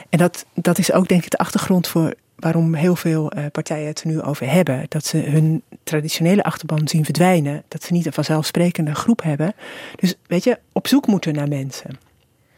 En 0.08 0.18
dat, 0.18 0.46
dat 0.54 0.78
is 0.78 0.92
ook 0.92 1.08
denk 1.08 1.25
ik 1.25 1.30
de 1.30 1.38
achtergrond 1.38 1.88
voor 1.88 2.14
waarom 2.37 2.75
heel 2.75 2.96
veel 2.96 3.32
uh, 3.37 3.44
partijen 3.52 3.87
het 3.87 4.00
er 4.00 4.06
nu 4.06 4.22
over 4.22 4.50
hebben. 4.50 4.87
Dat 4.88 5.04
ze 5.04 5.16
hun 5.18 5.62
traditionele 5.84 6.42
achterban 6.42 6.88
zien 6.88 7.04
verdwijnen. 7.04 7.62
Dat 7.68 7.82
ze 7.82 7.92
niet 7.92 8.06
een 8.06 8.12
vanzelfsprekende 8.12 8.94
groep 8.94 9.22
hebben. 9.22 9.54
Dus 9.96 10.14
weet 10.26 10.44
je, 10.44 10.58
op 10.72 10.87
zoek 10.87 11.06
moeten 11.06 11.34
naar 11.34 11.49
mensen. 11.49 11.90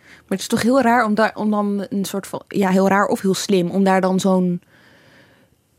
Maar 0.07 0.39
het 0.39 0.41
is 0.41 0.47
toch 0.47 0.63
heel 0.63 0.81
raar 0.81 1.05
om, 1.05 1.15
daar, 1.15 1.37
om 1.37 1.51
dan 1.51 1.87
een 1.89 2.05
soort 2.05 2.27
van, 2.27 2.43
ja, 2.49 2.71
heel 2.71 2.89
raar 2.89 3.07
of 3.07 3.21
heel 3.21 3.35
slim, 3.35 3.71
om 3.71 3.85
daar 3.85 4.01
dan 4.01 4.21
zo'n 4.21 4.61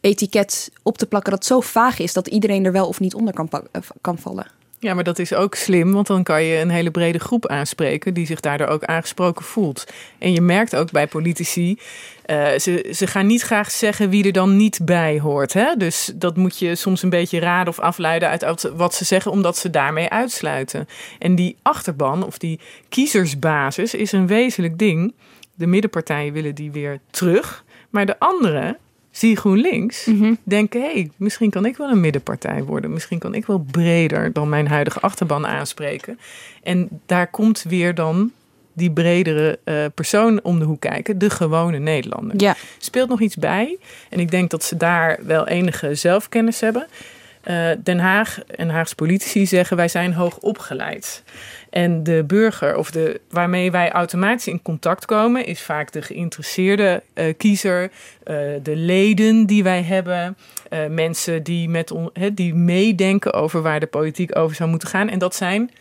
etiket 0.06 0.72
op 0.84 0.98
te 0.98 1.06
plakken 1.06 1.32
dat 1.32 1.46
zo 1.46 1.60
vaag 1.60 2.00
is 2.00 2.14
dat 2.14 2.28
iedereen 2.28 2.66
er 2.66 2.72
wel 2.72 2.88
of 2.88 3.00
niet 3.00 3.14
onder 3.14 3.34
kan, 3.34 3.50
kan 4.02 4.18
vallen. 4.18 4.48
Ja, 4.80 4.94
maar 4.94 5.04
dat 5.04 5.20
is 5.20 5.34
ook 5.34 5.56
slim, 5.56 5.92
want 5.92 6.08
dan 6.08 6.24
kan 6.24 6.44
je 6.44 6.60
een 6.60 6.70
hele 6.70 6.92
brede 6.92 7.20
groep 7.20 7.48
aanspreken 7.48 8.14
die 8.14 8.26
zich 8.26 8.40
daardoor 8.40 8.68
ook 8.68 8.84
aangesproken 8.84 9.46
voelt. 9.46 9.86
En 10.18 10.32
je 10.32 10.42
merkt 10.42 10.76
ook 10.76 10.92
bij 10.92 11.08
politici, 11.08 11.80
uh, 12.26 12.48
ze, 12.58 12.92
ze 12.96 13.08
gaan 13.08 13.26
niet 13.26 13.42
graag 13.42 13.72
zeggen 13.72 14.10
wie 14.10 14.26
er 14.26 14.32
dan 14.32 14.56
niet 14.56 14.80
bij 14.84 15.20
hoort. 15.20 15.54
Hè? 15.54 15.76
Dus 15.76 16.12
dat 16.16 16.38
moet 16.38 16.60
je 16.60 16.76
soms 16.76 17.04
een 17.04 17.10
beetje 17.10 17.40
raden 17.40 17.68
of 17.68 17.80
afleiden 17.80 18.30
uit 18.30 18.72
wat 18.76 18.94
ze 18.94 19.06
zeggen, 19.06 19.32
omdat 19.32 19.58
ze 19.58 19.70
daarmee 19.70 20.10
uitsluiten. 20.10 20.88
En 21.20 21.36
die 21.36 21.58
achterban 21.62 22.26
of 22.26 22.38
die 22.38 22.60
kiezersbasis 22.90 23.94
is 23.94 24.12
een 24.12 24.28
wezenlijk 24.28 24.80
ding. 24.80 25.14
de 25.56 25.68
middenpartijen 25.68 26.34
willen 26.34 26.56
die 26.56 26.72
weer 26.72 27.00
terug. 27.10 27.64
Maar 27.90 28.06
de 28.06 28.20
anderen, 28.20 28.78
zie 29.18 29.36
GroenLinks, 29.36 30.10
denken... 30.44 30.82
hé, 30.82 30.92
hey, 30.92 31.10
misschien 31.18 31.50
kan 31.50 31.66
ik 31.66 31.78
wel 31.78 31.90
een 31.90 32.00
middenpartij 32.00 32.64
worden. 32.64 32.94
Misschien 32.94 33.20
kan 33.20 33.34
ik 33.34 33.46
wel 33.46 33.66
breder 33.72 34.34
dan 34.34 34.50
mijn 34.50 34.68
huidige 34.68 35.00
achterban 35.00 35.48
aanspreken. 35.48 36.20
En 36.64 36.90
daar 37.06 37.28
komt 37.28 37.64
weer 37.64 37.96
dan 37.96 38.32
die 38.74 38.92
bredere 38.92 39.60
eh, 39.64 39.86
persoon 39.96 40.40
om 40.44 40.60
de 40.60 40.66
hoek 40.66 40.80
kijken, 40.80 41.18
de 41.18 41.30
gewone 41.30 41.80
Nederlander. 41.80 42.42
Ja. 42.42 42.56
Speelt 42.78 43.10
nog 43.10 43.22
iets 43.22 43.36
bij. 43.36 43.78
En 44.10 44.20
ik 44.20 44.32
denk 44.32 44.50
dat 44.50 44.64
ze 44.64 44.78
daar 44.78 45.20
wel 45.24 45.48
enige 45.48 45.96
zelfkennis 45.96 46.60
hebben. 46.60 46.88
Eh, 47.42 47.70
Den 47.84 48.00
Haag 48.00 48.40
en 48.44 48.70
Haagse 48.70 48.96
politici 48.96 49.46
zeggen 49.46 49.78
wij 49.78 49.88
zijn 49.88 50.14
hoog 50.14 50.38
opgeleid. 50.38 51.24
En 51.76 52.04
de 52.04 52.24
burger, 52.28 52.76
of 52.76 52.92
de, 52.92 53.22
waarmee 53.30 53.72
wij 53.72 53.92
automatisch 53.92 54.48
in 54.48 54.62
contact 54.62 55.06
komen, 55.06 55.46
is 55.46 55.62
vaak 55.62 55.92
de 55.92 56.02
geïnteresseerde 56.02 57.04
eh, 57.14 57.34
kiezer, 57.38 57.92
eh, 58.24 58.36
de 58.64 58.76
leden 58.76 59.46
die 59.46 59.64
wij 59.64 59.82
hebben, 59.82 60.38
eh, 60.70 60.88
mensen 60.88 61.44
die, 61.44 61.70
met 61.70 61.92
on, 61.92 62.12
die 62.34 62.54
meedenken 62.54 63.34
over 63.34 63.62
waar 63.62 63.80
de 63.80 63.88
politiek 63.88 64.38
over 64.38 64.56
zou 64.56 64.70
moeten 64.70 64.88
gaan. 64.88 65.10
En 65.10 65.20
dat 65.20 65.36
zijn 65.36 65.72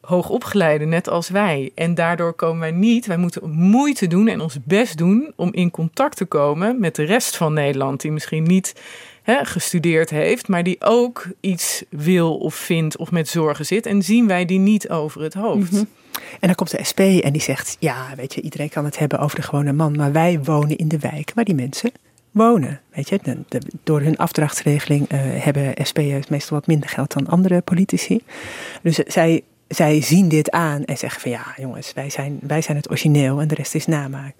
hoogopgeleiden, 0.00 0.88
net 0.88 1.08
als 1.08 1.28
wij. 1.28 1.70
En 1.74 1.94
daardoor 1.94 2.32
komen 2.32 2.60
wij 2.60 2.70
niet, 2.70 3.06
wij 3.06 3.16
moeten 3.16 3.50
moeite 3.50 4.06
doen 4.06 4.28
en 4.28 4.40
ons 4.40 4.56
best 4.64 4.98
doen 4.98 5.32
om 5.36 5.52
in 5.52 5.70
contact 5.70 6.16
te 6.16 6.24
komen 6.24 6.80
met 6.80 6.94
de 6.94 7.04
rest 7.04 7.36
van 7.36 7.52
Nederland, 7.52 8.00
die 8.00 8.12
misschien 8.12 8.42
niet 8.42 8.74
hè, 9.22 9.44
gestudeerd 9.44 10.10
heeft, 10.10 10.48
maar 10.48 10.62
die 10.62 10.76
ook 10.80 11.26
iets 11.40 11.84
wil 11.88 12.36
of 12.36 12.54
vindt 12.54 12.96
of 12.96 13.10
met 13.10 13.28
zorgen 13.28 13.66
zit. 13.66 13.86
En 13.86 14.02
zien 14.02 14.26
wij 14.26 14.44
die 14.44 14.58
niet 14.58 14.88
over 14.88 15.22
het 15.22 15.34
hoofd. 15.34 15.72
En 16.12 16.48
dan 16.48 16.54
komt 16.54 16.70
de 16.70 16.84
SP 16.90 17.00
en 17.00 17.32
die 17.32 17.42
zegt: 17.42 17.76
Ja, 17.78 18.06
weet 18.16 18.34
je, 18.34 18.40
iedereen 18.40 18.68
kan 18.68 18.84
het 18.84 18.98
hebben 18.98 19.18
over 19.18 19.36
de 19.36 19.42
gewone 19.42 19.72
man, 19.72 19.96
maar 19.96 20.12
wij 20.12 20.40
wonen 20.42 20.76
in 20.76 20.88
de 20.88 20.98
wijk 20.98 21.32
waar 21.34 21.44
die 21.44 21.54
mensen 21.54 21.92
wonen. 22.30 22.80
Weet 22.94 23.08
je, 23.08 23.20
door 23.82 24.00
hun 24.00 24.16
afdrachtsregeling 24.16 25.08
eh, 25.08 25.18
hebben 25.22 25.74
SP'ers 25.82 26.28
meestal 26.28 26.56
wat 26.56 26.66
minder 26.66 26.88
geld 26.88 27.12
dan 27.12 27.26
andere 27.26 27.60
politici. 27.60 28.20
Dus 28.82 28.94
zij, 28.96 29.42
zij 29.68 30.00
zien 30.00 30.28
dit 30.28 30.50
aan 30.50 30.84
en 30.84 30.98
zeggen 30.98 31.20
van 31.20 31.30
ja, 31.30 31.54
jongens, 31.56 31.92
wij 31.92 32.10
zijn, 32.10 32.38
wij 32.42 32.62
zijn 32.62 32.76
het 32.76 32.90
origineel 32.90 33.40
en 33.40 33.48
de 33.48 33.54
rest 33.54 33.74
is 33.74 33.86
namaak. 33.86 34.34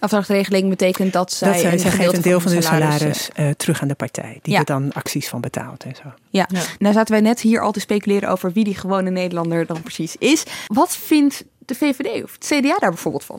Afdrachtregeling 0.00 0.68
betekent 0.68 1.12
dat 1.12 1.32
zij, 1.32 1.48
dat 1.50 1.60
zij, 1.60 1.72
een 1.72 1.78
zij 1.78 2.06
een 2.06 2.20
deel 2.20 2.40
van 2.40 2.52
hun 2.52 2.62
salaris, 2.62 2.94
salaris 2.94 3.30
eh, 3.34 3.48
eh, 3.48 3.54
terug 3.54 3.82
aan 3.82 3.88
de 3.88 3.94
partij, 3.94 4.38
die 4.42 4.52
Ja. 4.52 4.58
er 4.58 4.64
dan 4.64 4.92
acties 4.92 5.28
van 5.28 5.40
betaalt 5.40 5.84
en 5.84 5.94
zo. 6.02 6.12
Ja, 6.28 6.48
nou 6.78 6.94
zaten 6.94 7.12
wij 7.12 7.22
net 7.22 7.40
hier 7.40 7.60
al 7.60 7.72
te 7.72 7.80
speculeren 7.80 8.28
over 8.28 8.52
wie 8.52 8.64
die 8.64 8.74
gewone 8.74 9.10
Nederlander 9.10 9.66
dan 9.66 9.82
precies 9.82 10.16
is. 10.18 10.42
Wat 10.66 10.96
vindt 10.96 11.44
de 11.58 11.74
VVD 11.74 12.24
of 12.24 12.32
het 12.32 12.44
CDA 12.44 12.76
daar 12.78 12.90
bijvoorbeeld 12.90 13.24
van? 13.24 13.38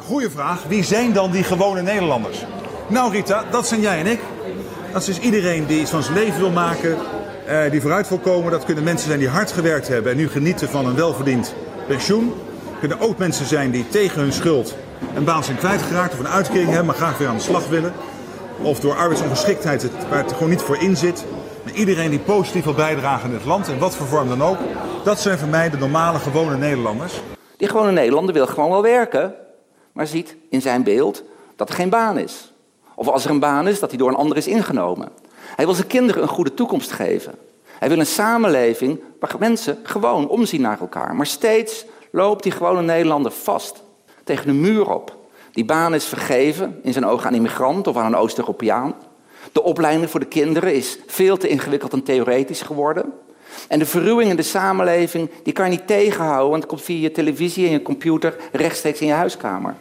Goeie 0.00 0.28
vraag. 0.30 0.62
Wie 0.68 0.84
zijn 0.84 1.12
dan 1.12 1.30
die 1.30 1.44
gewone 1.44 1.82
Nederlanders? 1.82 2.38
Nou 2.86 3.12
Rita, 3.12 3.44
dat 3.50 3.68
zijn 3.68 3.80
jij 3.80 3.98
en 3.98 4.06
ik. 4.06 4.20
Dat 4.92 5.00
is 5.00 5.06
dus 5.06 5.18
iedereen 5.18 5.66
die 5.66 5.80
iets 5.80 5.90
van 5.90 6.02
zijn 6.02 6.14
leven 6.14 6.38
wil 6.40 6.50
maken, 6.50 6.96
eh, 7.46 7.70
die 7.70 7.80
vooruit 7.80 8.08
wil 8.08 8.18
komen. 8.18 8.50
Dat 8.50 8.64
kunnen 8.64 8.84
mensen 8.84 9.06
zijn 9.06 9.18
die 9.18 9.28
hard 9.28 9.52
gewerkt 9.52 9.88
hebben 9.88 10.12
en 10.12 10.18
nu 10.18 10.28
genieten 10.28 10.68
van 10.68 10.86
een 10.86 10.94
welverdiend 10.94 11.54
pensioen. 11.86 12.32
kunnen 12.78 13.00
ook 13.00 13.18
mensen 13.18 13.46
zijn 13.46 13.70
die 13.70 13.88
tegen 13.88 14.20
hun 14.20 14.32
schuld 14.32 14.74
een 15.14 15.24
baan 15.24 15.44
zijn 15.44 15.56
kwijtgeraakt 15.56 16.12
of 16.12 16.18
een 16.18 16.28
uitkering 16.28 16.68
hebben, 16.68 16.86
maar 16.86 16.94
graag 16.94 17.18
weer 17.18 17.28
aan 17.28 17.36
de 17.36 17.42
slag 17.42 17.68
willen. 17.68 17.92
Of 18.62 18.80
door 18.80 18.94
arbeidsongeschiktheid 18.94 19.82
het, 19.82 19.92
waar 20.08 20.22
het 20.22 20.32
gewoon 20.32 20.48
niet 20.48 20.62
voor 20.62 20.76
in 20.76 20.96
zit. 20.96 21.24
Maar 21.64 21.74
iedereen 21.74 22.10
die 22.10 22.18
positief 22.18 22.64
wil 22.64 22.74
bijdragen 22.74 23.28
in 23.28 23.34
het 23.34 23.44
land, 23.44 23.68
in 23.68 23.78
wat 23.78 23.96
voor 23.96 24.06
vorm 24.06 24.28
dan 24.28 24.42
ook. 24.42 24.58
Dat 25.04 25.20
zijn 25.20 25.38
voor 25.38 25.48
mij 25.48 25.70
de 25.70 25.76
normale, 25.76 26.18
gewone 26.18 26.56
Nederlanders. 26.56 27.20
Die 27.56 27.68
gewone 27.68 27.92
Nederlander 27.92 28.34
wil 28.34 28.46
gewoon 28.46 28.70
wel 28.70 28.82
werken, 28.82 29.34
maar 29.92 30.06
ziet 30.06 30.36
in 30.50 30.60
zijn 30.60 30.82
beeld 30.82 31.22
dat 31.56 31.68
er 31.68 31.74
geen 31.74 31.90
baan 31.90 32.18
is. 32.18 32.52
Of 32.94 33.08
als 33.08 33.24
er 33.24 33.30
een 33.30 33.38
baan 33.38 33.68
is, 33.68 33.80
dat 33.80 33.90
hij 33.90 33.98
door 33.98 34.08
een 34.08 34.14
ander 34.14 34.36
is 34.36 34.46
ingenomen. 34.46 35.08
Hij 35.38 35.64
wil 35.64 35.74
zijn 35.74 35.86
kinderen 35.86 36.22
een 36.22 36.28
goede 36.28 36.54
toekomst 36.54 36.92
geven. 36.92 37.34
Hij 37.78 37.88
wil 37.88 37.98
een 37.98 38.06
samenleving 38.06 39.00
waar 39.20 39.34
mensen 39.38 39.78
gewoon 39.82 40.28
omzien 40.28 40.60
naar 40.60 40.80
elkaar. 40.80 41.14
Maar 41.14 41.26
steeds 41.26 41.84
loopt 42.10 42.42
die 42.42 42.52
gewone 42.52 42.82
Nederlander 42.82 43.32
vast 43.32 43.82
tegen 44.34 44.48
een 44.48 44.60
muur 44.60 44.90
op. 44.90 45.16
Die 45.52 45.64
baan 45.64 45.94
is 45.94 46.04
vergeven, 46.04 46.78
in 46.82 46.92
zijn 46.92 47.06
ogen 47.06 47.26
aan 47.26 47.34
immigrant 47.34 47.86
of 47.86 47.96
aan 47.96 48.06
een 48.06 48.16
Oost-Europeaan. 48.16 48.94
De 49.52 49.62
opleiding 49.62 50.10
voor 50.10 50.20
de 50.20 50.26
kinderen 50.26 50.74
is 50.74 50.98
veel 51.06 51.36
te 51.36 51.48
ingewikkeld 51.48 51.92
en 51.92 52.02
theoretisch 52.02 52.62
geworden. 52.62 53.12
En 53.68 53.78
de 53.78 53.86
verruwing 53.86 54.30
in 54.30 54.36
de 54.36 54.42
samenleving, 54.42 55.30
die 55.42 55.52
kan 55.52 55.64
je 55.64 55.70
niet 55.70 55.86
tegenhouden, 55.86 56.50
want 56.50 56.62
het 56.62 56.70
komt 56.70 56.82
via 56.82 57.00
je 57.00 57.12
televisie 57.12 57.66
en 57.66 57.72
je 57.72 57.82
computer 57.82 58.36
rechtstreeks 58.52 59.00
in 59.00 59.06
je 59.06 59.12
huiskamer. 59.12 59.74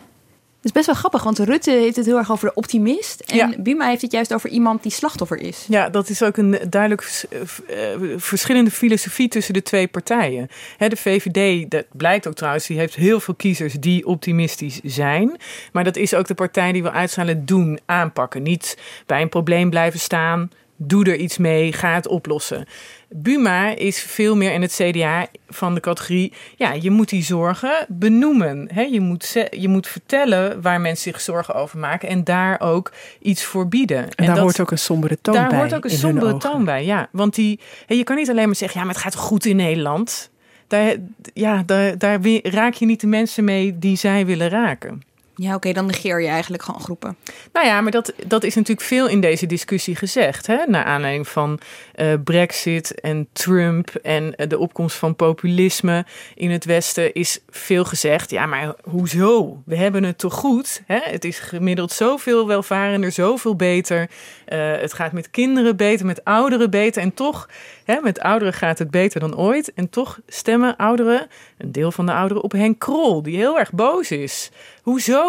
Het 0.61 0.69
is 0.69 0.75
best 0.75 0.85
wel 0.85 0.95
grappig, 0.95 1.23
want 1.23 1.39
Rutte 1.39 1.71
heeft 1.71 1.95
het 1.95 2.05
heel 2.05 2.17
erg 2.17 2.31
over 2.31 2.47
de 2.47 2.53
optimist. 2.53 3.19
En 3.19 3.55
Buma 3.63 3.87
heeft 3.87 4.01
het 4.01 4.11
juist 4.11 4.33
over 4.33 4.49
iemand 4.49 4.83
die 4.83 4.91
slachtoffer 4.91 5.37
is. 5.39 5.65
Ja, 5.67 5.89
dat 5.89 6.09
is 6.09 6.23
ook 6.23 6.37
een 6.37 6.59
duidelijk 6.69 7.03
vers- 7.03 7.27
eh, 7.27 7.77
verschillende 8.17 8.71
filosofie 8.71 9.27
tussen 9.27 9.53
de 9.53 9.61
twee 9.61 9.87
partijen. 9.87 10.47
De 10.77 10.95
VVD, 10.95 11.71
dat 11.71 11.85
blijkt 11.91 12.27
ook 12.27 12.33
trouwens, 12.33 12.67
die 12.67 12.77
heeft 12.77 12.95
heel 12.95 13.19
veel 13.19 13.33
kiezers 13.33 13.73
die 13.73 14.05
optimistisch 14.05 14.79
zijn. 14.83 15.37
Maar 15.71 15.83
dat 15.83 15.95
is 15.95 16.13
ook 16.13 16.27
de 16.27 16.33
partij 16.33 16.71
die 16.71 16.81
wil 16.81 16.91
uitstralen 16.91 17.45
doen, 17.45 17.79
aanpakken. 17.85 18.43
Niet 18.43 18.77
bij 19.05 19.21
een 19.21 19.29
probleem 19.29 19.69
blijven 19.69 19.99
staan, 19.99 20.49
doe 20.83 21.05
er 21.05 21.15
iets 21.15 21.37
mee, 21.37 21.73
ga 21.73 21.93
het 21.93 22.07
oplossen. 22.07 22.65
Buma 23.09 23.75
is 23.75 24.01
veel 24.01 24.35
meer 24.35 24.53
in 24.53 24.61
het 24.61 24.73
CDA 24.81 25.27
van 25.49 25.73
de 25.73 25.79
categorie, 25.79 26.33
ja, 26.55 26.73
je 26.73 26.91
moet 26.91 27.09
die 27.09 27.23
zorgen 27.23 27.85
benoemen. 27.87 28.67
Hè? 28.73 28.81
Je, 28.81 28.99
moet 28.99 29.47
je 29.49 29.67
moet 29.67 29.87
vertellen 29.87 30.61
waar 30.61 30.81
mensen 30.81 31.11
zich 31.11 31.21
zorgen 31.21 31.53
over 31.55 31.79
maken 31.79 32.09
en 32.09 32.23
daar 32.23 32.59
ook 32.59 32.91
iets 33.21 33.43
voor 33.43 33.67
bieden. 33.67 33.97
En, 33.97 34.25
daar 34.25 34.35
dat- 34.35 34.43
hoort 34.43 34.59
ook 34.59 34.71
een 34.71 34.77
sombere 34.77 35.17
toon 35.21 35.35
daar 35.35 35.49
bij. 35.49 35.57
hoort 35.57 35.73
ook 35.73 35.83
een 35.83 35.89
sombere 35.89 36.37
toon 36.37 36.65
bij, 36.65 36.85
ja. 36.85 37.09
Want 37.11 37.35
die, 37.35 37.59
hè, 37.85 37.95
je 37.95 38.03
kan 38.03 38.15
niet 38.15 38.29
alleen 38.29 38.45
maar 38.45 38.55
zeggen, 38.55 38.79
ja, 38.79 38.85
maar 38.85 38.95
het 38.95 39.03
gaat 39.03 39.15
goed 39.15 39.45
in 39.45 39.55
Nederland. 39.55 40.29
Daar, 40.67 40.95
ja, 41.33 41.63
daar, 41.65 41.97
daar 41.97 42.19
raak 42.43 42.73
je 42.73 42.85
niet 42.85 43.01
de 43.01 43.07
mensen 43.07 43.43
mee 43.43 43.79
die 43.79 43.97
zij 43.97 44.25
willen 44.25 44.49
raken. 44.49 45.01
Ja, 45.35 45.55
oké, 45.55 45.71
dan 45.73 45.85
negeer 45.85 46.21
je 46.21 46.27
eigenlijk 46.27 46.63
gewoon 46.63 46.81
groepen. 46.81 47.17
Nou 47.53 47.65
ja, 47.65 47.81
maar 47.81 47.91
dat, 47.91 48.13
dat 48.27 48.43
is 48.43 48.55
natuurlijk 48.55 48.87
veel 48.87 49.07
in 49.07 49.21
deze 49.21 49.45
discussie 49.45 49.95
gezegd. 49.95 50.47
Hè? 50.47 50.57
Naar 50.67 50.83
aanleiding 50.83 51.27
van 51.27 51.59
eh, 51.93 52.13
Brexit 52.23 53.01
en 53.01 53.27
Trump 53.33 53.89
en 53.89 54.35
eh, 54.35 54.49
de 54.49 54.57
opkomst 54.57 54.95
van 54.95 55.15
populisme 55.15 56.05
in 56.35 56.51
het 56.51 56.65
Westen 56.65 57.13
is 57.13 57.39
veel 57.49 57.85
gezegd. 57.85 58.29
Ja, 58.29 58.45
maar 58.45 58.73
hoezo? 58.83 59.61
We 59.65 59.75
hebben 59.75 60.03
het 60.03 60.17
toch 60.17 60.33
goed? 60.33 60.81
Hè? 60.85 60.99
Het 61.01 61.25
is 61.25 61.39
gemiddeld 61.39 61.91
zoveel 61.91 62.47
welvarender, 62.47 63.11
zoveel 63.11 63.55
beter. 63.55 64.09
Eh, 64.45 64.71
het 64.75 64.93
gaat 64.93 65.11
met 65.11 65.29
kinderen 65.29 65.75
beter, 65.75 66.05
met 66.05 66.23
ouderen 66.23 66.69
beter. 66.69 67.01
En 67.01 67.13
toch, 67.13 67.49
hè, 67.83 67.99
met 68.01 68.19
ouderen 68.19 68.53
gaat 68.53 68.79
het 68.79 68.91
beter 68.91 69.19
dan 69.19 69.37
ooit. 69.37 69.73
En 69.73 69.89
toch 69.89 70.19
stemmen 70.27 70.75
ouderen, 70.75 71.27
een 71.57 71.71
deel 71.71 71.91
van 71.91 72.05
de 72.05 72.13
ouderen, 72.13 72.43
op 72.43 72.51
Henk 72.51 72.79
Krol, 72.79 73.23
die 73.23 73.35
heel 73.35 73.59
erg 73.59 73.71
boos 73.71 74.11
is. 74.11 74.51
Hoezo? 74.81 75.20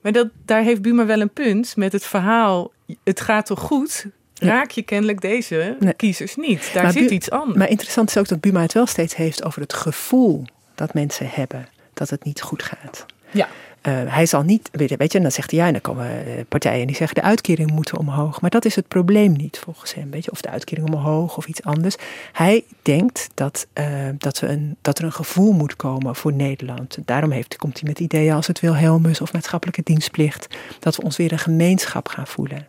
Maar 0.00 0.12
dat, 0.12 0.28
daar 0.44 0.62
heeft 0.62 0.82
Buma 0.82 1.06
wel 1.06 1.20
een 1.20 1.30
punt 1.32 1.76
met 1.76 1.92
het 1.92 2.04
verhaal. 2.04 2.72
Het 3.04 3.20
gaat 3.20 3.46
toch 3.46 3.60
goed? 3.60 4.06
Raak 4.34 4.70
je 4.70 4.82
kennelijk 4.82 5.20
deze 5.20 5.76
kiezers 5.96 6.36
niet? 6.36 6.70
Daar 6.74 6.82
Maar 6.82 6.92
zit 6.92 7.08
Bu- 7.08 7.14
iets 7.14 7.30
anders. 7.30 7.58
Maar 7.58 7.68
interessant 7.68 8.08
is 8.08 8.16
ook 8.16 8.28
dat 8.28 8.40
Buma 8.40 8.60
het 8.60 8.72
wel 8.72 8.86
steeds 8.86 9.16
heeft 9.16 9.44
over 9.44 9.60
het 9.60 9.72
gevoel 9.72 10.44
dat 10.74 10.94
mensen 10.94 11.28
hebben 11.30 11.68
dat 11.94 12.10
het 12.10 12.24
niet 12.24 12.40
goed 12.42 12.62
gaat. 12.62 13.06
Ja. 13.30 13.48
Eh, 13.86 13.92
hij 14.06 14.26
zal 14.26 14.42
niet, 14.42 14.68
weet 14.72 14.88
je, 14.88 15.16
en 15.16 15.22
dan 15.22 15.32
zegt 15.32 15.50
hij 15.50 15.60
ja, 15.60 15.72
dan 15.72 15.80
komen 15.80 16.06
eh, 16.06 16.44
partijen 16.48 16.86
die 16.86 16.96
zeggen 16.96 17.14
de 17.14 17.22
uitkeringen 17.22 17.74
moeten 17.74 17.98
omhoog. 17.98 18.40
Maar 18.40 18.50
dat 18.50 18.64
is 18.64 18.76
het 18.76 18.88
probleem 18.88 19.32
niet 19.32 19.58
volgens 19.58 19.94
hem, 19.94 20.10
weet 20.10 20.24
je, 20.24 20.30
of 20.30 20.40
de 20.40 20.48
uitkering 20.48 20.86
omhoog 20.94 21.36
of 21.36 21.46
iets 21.46 21.62
anders. 21.62 21.96
Hij 22.32 22.64
denkt 22.82 23.28
dat, 23.34 23.66
eh, 23.72 23.86
dat, 24.18 24.38
we 24.38 24.46
een, 24.46 24.76
dat 24.80 24.98
er 24.98 25.04
een 25.04 25.12
gevoel 25.12 25.52
moet 25.52 25.76
komen 25.76 26.16
voor 26.16 26.32
Nederland. 26.32 26.98
Daarom 27.04 27.30
heeft, 27.30 27.56
komt 27.56 27.80
hij 27.80 27.88
met 27.88 28.00
ideeën 28.00 28.34
als 28.34 28.46
het 28.46 28.60
Wilhelmus 28.60 29.20
of 29.20 29.32
maatschappelijke 29.32 29.82
dienstplicht. 29.84 30.56
Dat 30.78 30.96
we 30.96 31.02
ons 31.02 31.16
weer 31.16 31.32
een 31.32 31.38
gemeenschap 31.38 32.08
gaan 32.08 32.26
voelen. 32.26 32.66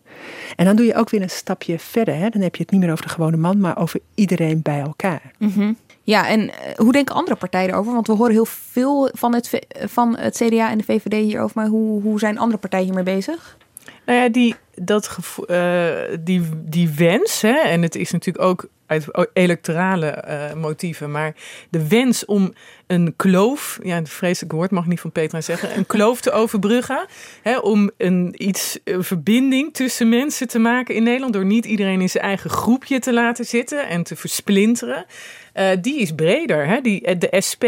En 0.56 0.66
dan 0.66 0.76
doe 0.76 0.86
je 0.86 0.96
ook 0.96 1.10
weer 1.10 1.22
een 1.22 1.30
stapje 1.30 1.80
verder. 1.80 2.16
Hè? 2.16 2.30
Dan 2.30 2.42
heb 2.42 2.56
je 2.56 2.62
het 2.62 2.72
niet 2.72 2.82
meer 2.82 2.92
over 2.92 3.06
de 3.06 3.12
gewone 3.12 3.38
man, 3.38 3.60
maar 3.60 3.78
over 3.78 4.00
iedereen 4.16 4.62
bij 4.62 4.80
elkaar. 4.80 5.22
Mhm. 5.38 5.74
Ja, 6.08 6.28
en 6.28 6.50
eh, 6.50 6.76
hoe 6.76 6.92
denken 6.92 7.16
andere 7.16 7.38
partijen 7.38 7.70
erover? 7.70 7.94
Want 7.94 8.08
we 8.08 8.14
horen 8.14 8.34
heel 8.34 8.46
veel 8.46 9.10
van 9.14 9.34
het, 9.34 9.60
van 9.70 10.18
het 10.18 10.36
CDA 10.36 10.70
en 10.70 10.78
de 10.78 10.84
VVD 10.84 11.14
hierover. 11.14 11.52
Maar 11.56 11.68
hoe, 11.68 12.02
hoe 12.02 12.20
zijn 12.20 12.38
andere 12.38 12.60
partijen 12.60 12.86
hiermee 12.86 13.04
bezig? 13.04 13.58
Nou 14.06 14.20
ja, 14.20 14.30
die, 14.30 14.56
dat 14.76 15.18
eh, 15.48 15.90
die, 16.20 16.42
die 16.56 16.90
wens, 16.90 17.42
hè, 17.42 17.58
en 17.58 17.82
het 17.82 17.96
is 17.96 18.12
natuurlijk 18.12 18.46
ook 18.46 18.68
uit 18.88 19.08
electorale 19.34 20.08
eh, 20.08 20.54
motieven, 20.54 21.12
maar 21.12 21.36
de 21.70 21.88
wens 21.88 22.26
om 22.26 22.54
een 22.88 23.14
kloof, 23.16 23.80
ja, 23.84 23.98
een 23.98 24.08
vreselijk 24.08 24.54
woord 24.54 24.72
mag 24.72 24.86
niet 24.86 25.00
van 25.00 25.12
Petra 25.12 25.42
zeggen, 25.42 25.78
een 25.78 25.86
kloof 25.86 26.22
te 26.22 26.32
overbruggen, 26.32 27.06
hè, 27.42 27.58
om 27.58 27.92
een, 27.98 28.34
iets, 28.38 28.80
een 28.84 29.04
verbinding 29.04 29.74
tussen 29.74 30.10
mensen 30.10 30.48
te 30.48 30.60
maken 30.60 30.96
in 30.96 31.04
Nederland, 31.04 31.34
door 31.34 31.46
niet 31.46 31.66
iedereen 31.66 32.02
in 32.02 32.10
zijn 32.10 32.24
eigen 32.24 32.50
groepje 32.50 33.00
te 33.00 33.14
laten 33.14 33.46
zitten 33.46 33.88
en 33.88 34.04
te 34.04 34.16
versplinteren, 34.16 35.06
eh, 35.54 35.70
die 35.82 36.00
is 36.00 36.12
breder. 36.12 36.68
Hè? 36.68 36.82
Die, 36.82 37.18
de 37.18 37.42
SP 37.50 37.66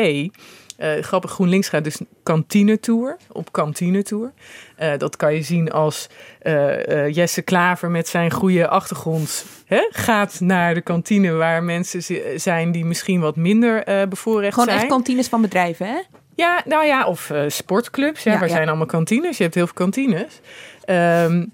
Eh, 0.80 1.04
grappig, 1.04 1.32
GroenLinks 1.32 1.70
gaat 1.70 1.84
dus 1.84 2.00
kantinetour, 2.24 3.18
op 3.32 3.52
kantinetour. 3.52 4.32
Uh, 4.80 4.98
dat 4.98 5.16
kan 5.16 5.34
je 5.34 5.42
zien 5.42 5.72
als 5.72 6.10
uh, 6.44 7.10
Jesse 7.10 7.42
Klaver 7.42 7.90
met 7.90 8.08
zijn 8.08 8.32
goede 8.32 8.68
achtergrond 8.68 9.46
hè, 9.66 9.88
gaat 9.90 10.40
naar 10.40 10.74
de 10.74 10.82
kantine 10.82 11.32
waar 11.32 11.64
mensen 11.64 12.04
zijn 12.40 12.72
die 12.72 12.86
misschien 12.86 13.20
wat 13.20 13.36
minder 13.36 14.08
bevoorrecht 14.10 14.54
Gewoon 14.54 14.70
zijn. 14.70 14.80
echt 14.80 14.90
kantines 14.90 15.28
van 15.28 15.42
bedrijven, 15.42 15.88
hè? 15.88 16.00
Ja, 16.36 16.62
nou 16.66 16.86
ja, 16.86 17.06
of 17.06 17.32
sportclubs. 17.48 18.24
Ja, 18.24 18.32
Ja, 18.32 18.40
waar 18.40 18.48
ja. 18.48 18.56
zijn 18.56 18.68
allemaal 18.68 18.86
kantines? 18.86 19.38
Je 19.38 19.44
hebt 19.44 19.56
heel 19.56 19.66
veel 19.66 19.76
kantines. 19.76 20.40
Ehm, 20.86 21.46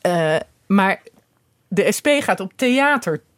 eh, 0.00 0.36
maar 0.66 1.02
de 1.68 1.92
SP 1.96 2.08
gaat 2.18 2.40
op 2.40 2.52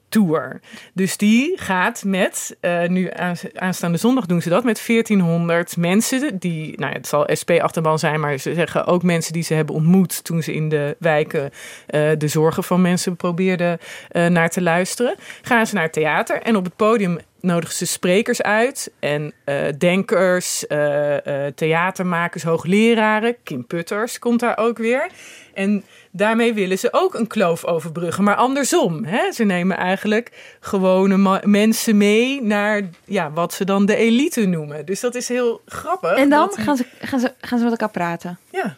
theatertour. 0.08 0.60
Dus 0.92 1.16
die 1.16 1.52
gaat 1.56 2.04
met, 2.04 2.56
eh, 2.60 2.86
nu 2.86 3.10
aans- 3.10 3.54
aanstaande 3.54 3.98
zondag 3.98 4.26
doen 4.26 4.42
ze 4.42 4.48
dat, 4.48 4.64
met 4.64 4.86
1400 4.86 5.76
mensen. 5.76 6.38
Die, 6.38 6.80
nou 6.80 6.92
het 6.92 7.06
zal 7.06 7.28
SP-achterban 7.32 7.98
zijn, 7.98 8.20
maar 8.20 8.38
ze 8.38 8.54
zeggen 8.54 8.86
ook 8.86 9.02
mensen 9.02 9.32
die 9.32 9.42
ze 9.42 9.54
hebben 9.54 9.74
ontmoet 9.74 10.24
toen 10.24 10.42
ze 10.42 10.54
in 10.54 10.68
de 10.68 10.96
wijken 10.98 11.50
eh, 11.86 12.10
de 12.18 12.28
zorgen 12.28 12.64
van 12.64 12.80
mensen 12.80 13.16
probeerden 13.16 13.78
eh, 14.08 14.26
naar 14.26 14.50
te 14.50 14.62
luisteren. 14.62 15.14
Gaan 15.42 15.66
ze 15.66 15.74
naar 15.74 15.90
theater 15.90 16.42
en 16.42 16.56
op 16.56 16.64
het 16.64 16.76
podium 16.76 17.18
nodigen 17.40 17.76
ze 17.76 17.86
sprekers 17.86 18.42
uit 18.42 18.90
en 18.98 19.32
eh, 19.44 19.54
denkers, 19.78 20.66
eh, 20.66 21.46
eh, 21.46 21.54
theatermakers, 21.54 22.42
hoogleraren. 22.42 23.36
Kim 23.42 23.66
Putters 23.66 24.18
komt 24.18 24.40
daar 24.40 24.58
ook 24.58 24.78
weer. 24.78 25.10
En 25.54 25.84
daarmee 26.10 26.54
willen 26.54 26.78
ze 26.78 26.88
ook 26.92 27.14
een 27.14 27.26
kloof 27.26 27.64
overbruggen, 27.64 28.24
maar 28.24 28.34
andersom. 28.34 29.04
Hè? 29.04 29.32
Ze 29.32 29.44
nemen 29.44 29.76
eigenlijk 29.76 30.56
gewone 30.60 31.40
mensen 31.44 31.96
mee 31.96 32.42
naar 32.42 32.82
ja, 33.04 33.30
wat 33.32 33.52
ze 33.52 33.64
dan 33.64 33.86
de 33.86 33.96
elite 33.96 34.46
noemen. 34.46 34.86
Dus 34.86 35.00
dat 35.00 35.14
is 35.14 35.28
heel 35.28 35.60
grappig. 35.66 36.16
En 36.16 36.28
dan 36.28 36.50
gaan 36.52 36.76
ze, 36.76 36.84
gaan, 37.00 37.20
ze, 37.20 37.32
gaan 37.40 37.58
ze 37.58 37.64
met 37.64 37.72
elkaar 37.72 37.90
praten. 37.90 38.38
Ja. 38.50 38.76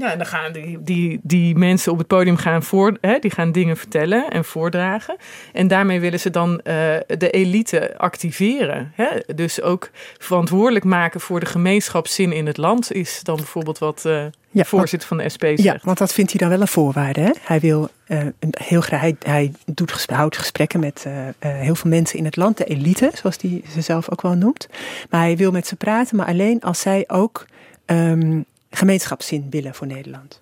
Ja, 0.00 0.12
en 0.12 0.18
dan 0.18 0.26
gaan 0.26 0.52
die, 0.52 0.82
die, 0.82 1.20
die 1.22 1.54
mensen 1.54 1.92
op 1.92 1.98
het 1.98 2.06
podium 2.06 2.36
gaan, 2.36 2.62
voor, 2.62 2.96
hè, 3.00 3.18
die 3.18 3.30
gaan 3.30 3.52
dingen 3.52 3.76
vertellen 3.76 4.30
en 4.30 4.44
voordragen. 4.44 5.16
En 5.52 5.68
daarmee 5.68 6.00
willen 6.00 6.20
ze 6.20 6.30
dan 6.30 6.60
eh, 6.60 6.74
de 7.06 7.30
elite 7.30 7.94
activeren. 7.98 8.92
Hè? 8.94 9.06
Dus 9.34 9.62
ook 9.62 9.90
verantwoordelijk 10.18 10.84
maken 10.84 11.20
voor 11.20 11.40
de 11.40 11.46
gemeenschapszin 11.46 12.32
in 12.32 12.46
het 12.46 12.56
land 12.56 12.92
is 12.92 13.20
dan 13.22 13.36
bijvoorbeeld 13.36 13.78
wat 13.78 14.04
eh 14.04 14.24
Ja, 14.50 14.64
voorzitter 14.64 15.08
van 15.08 15.16
de 15.16 15.28
SP 15.34 15.44
zegt. 15.44 15.62
Ja, 15.62 15.78
want 15.82 15.98
dat 15.98 16.12
vindt 16.12 16.30
hij 16.30 16.40
dan 16.40 16.48
wel 16.48 16.60
een 16.60 16.68
voorwaarde. 16.68 17.20
Hè? 17.20 17.30
Hij 17.42 17.60
wil 17.60 17.88
eh, 18.06 18.18
heel 18.50 18.80
graag, 18.80 19.00
hij, 19.00 19.16
hij 19.22 19.52
doet, 19.66 19.92
ges- 19.92 20.06
houdt 20.06 20.36
gesprekken 20.38 20.80
met 20.80 21.06
heel 21.38 21.74
veel 21.74 21.90
mensen 21.90 22.18
in 22.18 22.24
het 22.24 22.36
land, 22.36 22.56
de 22.56 22.64
elite, 22.64 23.10
zoals 23.14 23.36
hij 23.40 23.62
ze 23.72 23.80
zelf 23.80 24.10
ook 24.10 24.22
wel 24.22 24.34
noemt. 24.34 24.68
Maar 25.10 25.20
hij 25.20 25.36
wil 25.36 25.50
met 25.50 25.66
ze 25.66 25.76
praten, 25.76 26.16
maar 26.16 26.26
alleen 26.26 26.60
als 26.60 26.80
zij 26.80 27.04
ook 27.08 27.46
ehm, 27.84 28.40
gemeenschapszin 28.70 29.46
willen 29.50 29.74
voor 29.74 29.86
Nederland. 29.86 30.40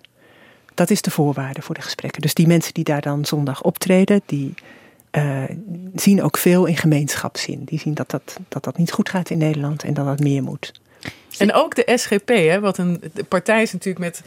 Dat 0.73 0.89
is 0.89 1.01
de 1.01 1.11
voorwaarde 1.11 1.61
voor 1.61 1.75
de 1.75 1.81
gesprekken. 1.81 2.21
Dus 2.21 2.33
die 2.33 2.47
mensen 2.47 2.73
die 2.73 2.83
daar 2.83 3.01
dan 3.01 3.25
zondag 3.25 3.61
optreden, 3.61 4.21
die 4.25 4.53
eh, 5.11 5.43
zien 5.95 6.23
ook 6.23 6.37
veel 6.37 6.65
in 6.65 6.77
gemeenschapszin. 6.77 7.63
Die 7.63 7.79
zien 7.79 7.93
dat 7.93 8.09
dat, 8.09 8.37
dat 8.47 8.63
dat 8.63 8.77
niet 8.77 8.91
goed 8.91 9.09
gaat 9.09 9.29
in 9.29 9.37
Nederland 9.37 9.83
en 9.83 9.93
dat 9.93 10.05
dat 10.05 10.19
meer 10.19 10.43
moet. 10.43 10.71
En 11.37 11.53
ook 11.53 11.75
de 11.75 11.91
SGP, 11.95 12.29
hè, 12.29 12.59
wat 12.59 12.77
een 12.77 13.01
de 13.13 13.23
partij 13.23 13.61
is 13.61 13.73
natuurlijk 13.73 14.05
met 14.05 14.21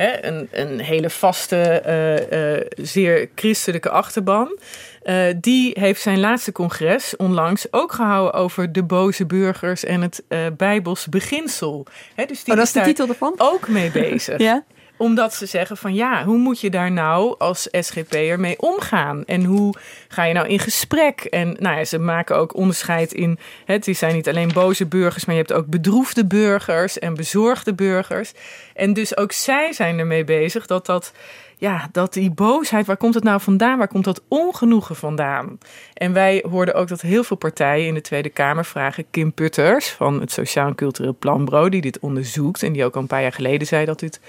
hè, 0.00 0.24
een, 0.24 0.48
een 0.50 0.80
hele 0.80 1.10
vaste, 1.10 1.56
eh, 1.56 2.54
eh, 2.56 2.66
zeer 2.76 3.28
christelijke 3.34 3.90
achterban. 3.90 4.58
Eh, 5.02 5.24
die 5.36 5.76
heeft 5.80 6.00
zijn 6.00 6.20
laatste 6.20 6.52
congres 6.52 7.16
onlangs 7.16 7.66
ook 7.70 7.92
gehouden 7.92 8.40
over 8.40 8.72
de 8.72 8.82
boze 8.82 9.26
burgers 9.26 9.84
en 9.84 10.00
het 10.00 10.22
Bijbels 10.56 11.06
beginsel. 11.06 11.86
Hè, 12.14 12.24
dus 12.24 12.44
die 12.44 12.52
Oh, 12.52 12.58
dat 12.58 12.66
is 12.68 12.72
de 12.72 12.80
titel 12.80 13.08
ervan? 13.08 13.34
Ook 13.36 13.68
mee 13.68 13.90
bezig. 13.90 14.38
Ja. 14.50 14.64
Omdat 15.00 15.34
ze 15.34 15.46
zeggen 15.46 15.76
van 15.76 15.94
ja, 15.94 16.24
hoe 16.24 16.38
moet 16.38 16.60
je 16.60 16.70
daar 16.70 16.92
nou 16.92 17.34
als 17.38 17.68
SGP'er 17.70 18.40
mee 18.40 18.58
omgaan? 18.58 19.24
En 19.24 19.44
hoe 19.44 19.74
ga 20.08 20.24
je 20.24 20.34
nou 20.34 20.48
in 20.48 20.58
gesprek? 20.58 21.20
En 21.20 21.56
nou 21.58 21.76
ja, 21.76 21.84
ze 21.84 21.98
maken 21.98 22.36
ook 22.36 22.56
onderscheid 22.56 23.12
in... 23.12 23.38
Het 23.64 23.88
zijn 23.90 24.14
niet 24.14 24.28
alleen 24.28 24.52
boze 24.52 24.86
burgers, 24.86 25.24
maar 25.24 25.34
je 25.34 25.40
hebt 25.40 25.52
ook 25.52 25.66
bedroefde 25.66 26.26
burgers 26.26 26.98
en 26.98 27.14
bezorgde 27.14 27.74
burgers. 27.74 28.32
En 28.74 28.92
dus 28.92 29.16
ook 29.16 29.32
zij 29.32 29.72
zijn 29.72 29.98
ermee 29.98 30.24
bezig 30.24 30.66
dat 30.66 30.86
dat... 30.86 31.12
Ja, 31.56 31.88
dat 31.92 32.12
die 32.12 32.30
boosheid, 32.30 32.86
waar 32.86 32.96
komt 32.96 33.14
het 33.14 33.24
nou 33.24 33.40
vandaan? 33.40 33.78
Waar 33.78 33.88
komt 33.88 34.04
dat 34.04 34.22
ongenoegen 34.28 34.96
vandaan? 34.96 35.58
En 35.94 36.12
wij 36.12 36.44
hoorden 36.50 36.74
ook 36.74 36.88
dat 36.88 37.00
heel 37.00 37.24
veel 37.24 37.36
partijen 37.36 37.86
in 37.86 37.94
de 37.94 38.00
Tweede 38.00 38.28
Kamer 38.28 38.64
vragen 38.64 39.04
Kim 39.10 39.32
Putters 39.32 39.88
van 39.88 40.20
het 40.20 40.32
Sociaal 40.32 40.66
en 40.66 40.74
Cultureel 40.74 41.16
Planbureau, 41.18 41.68
die 41.68 41.80
dit 41.80 41.98
onderzoekt 41.98 42.62
en 42.62 42.72
die 42.72 42.84
ook 42.84 42.94
al 42.94 43.00
een 43.00 43.06
paar 43.06 43.22
jaar 43.22 43.32
geleden 43.32 43.66
zei 43.66 43.84
dat 43.84 43.98
dit 43.98 44.20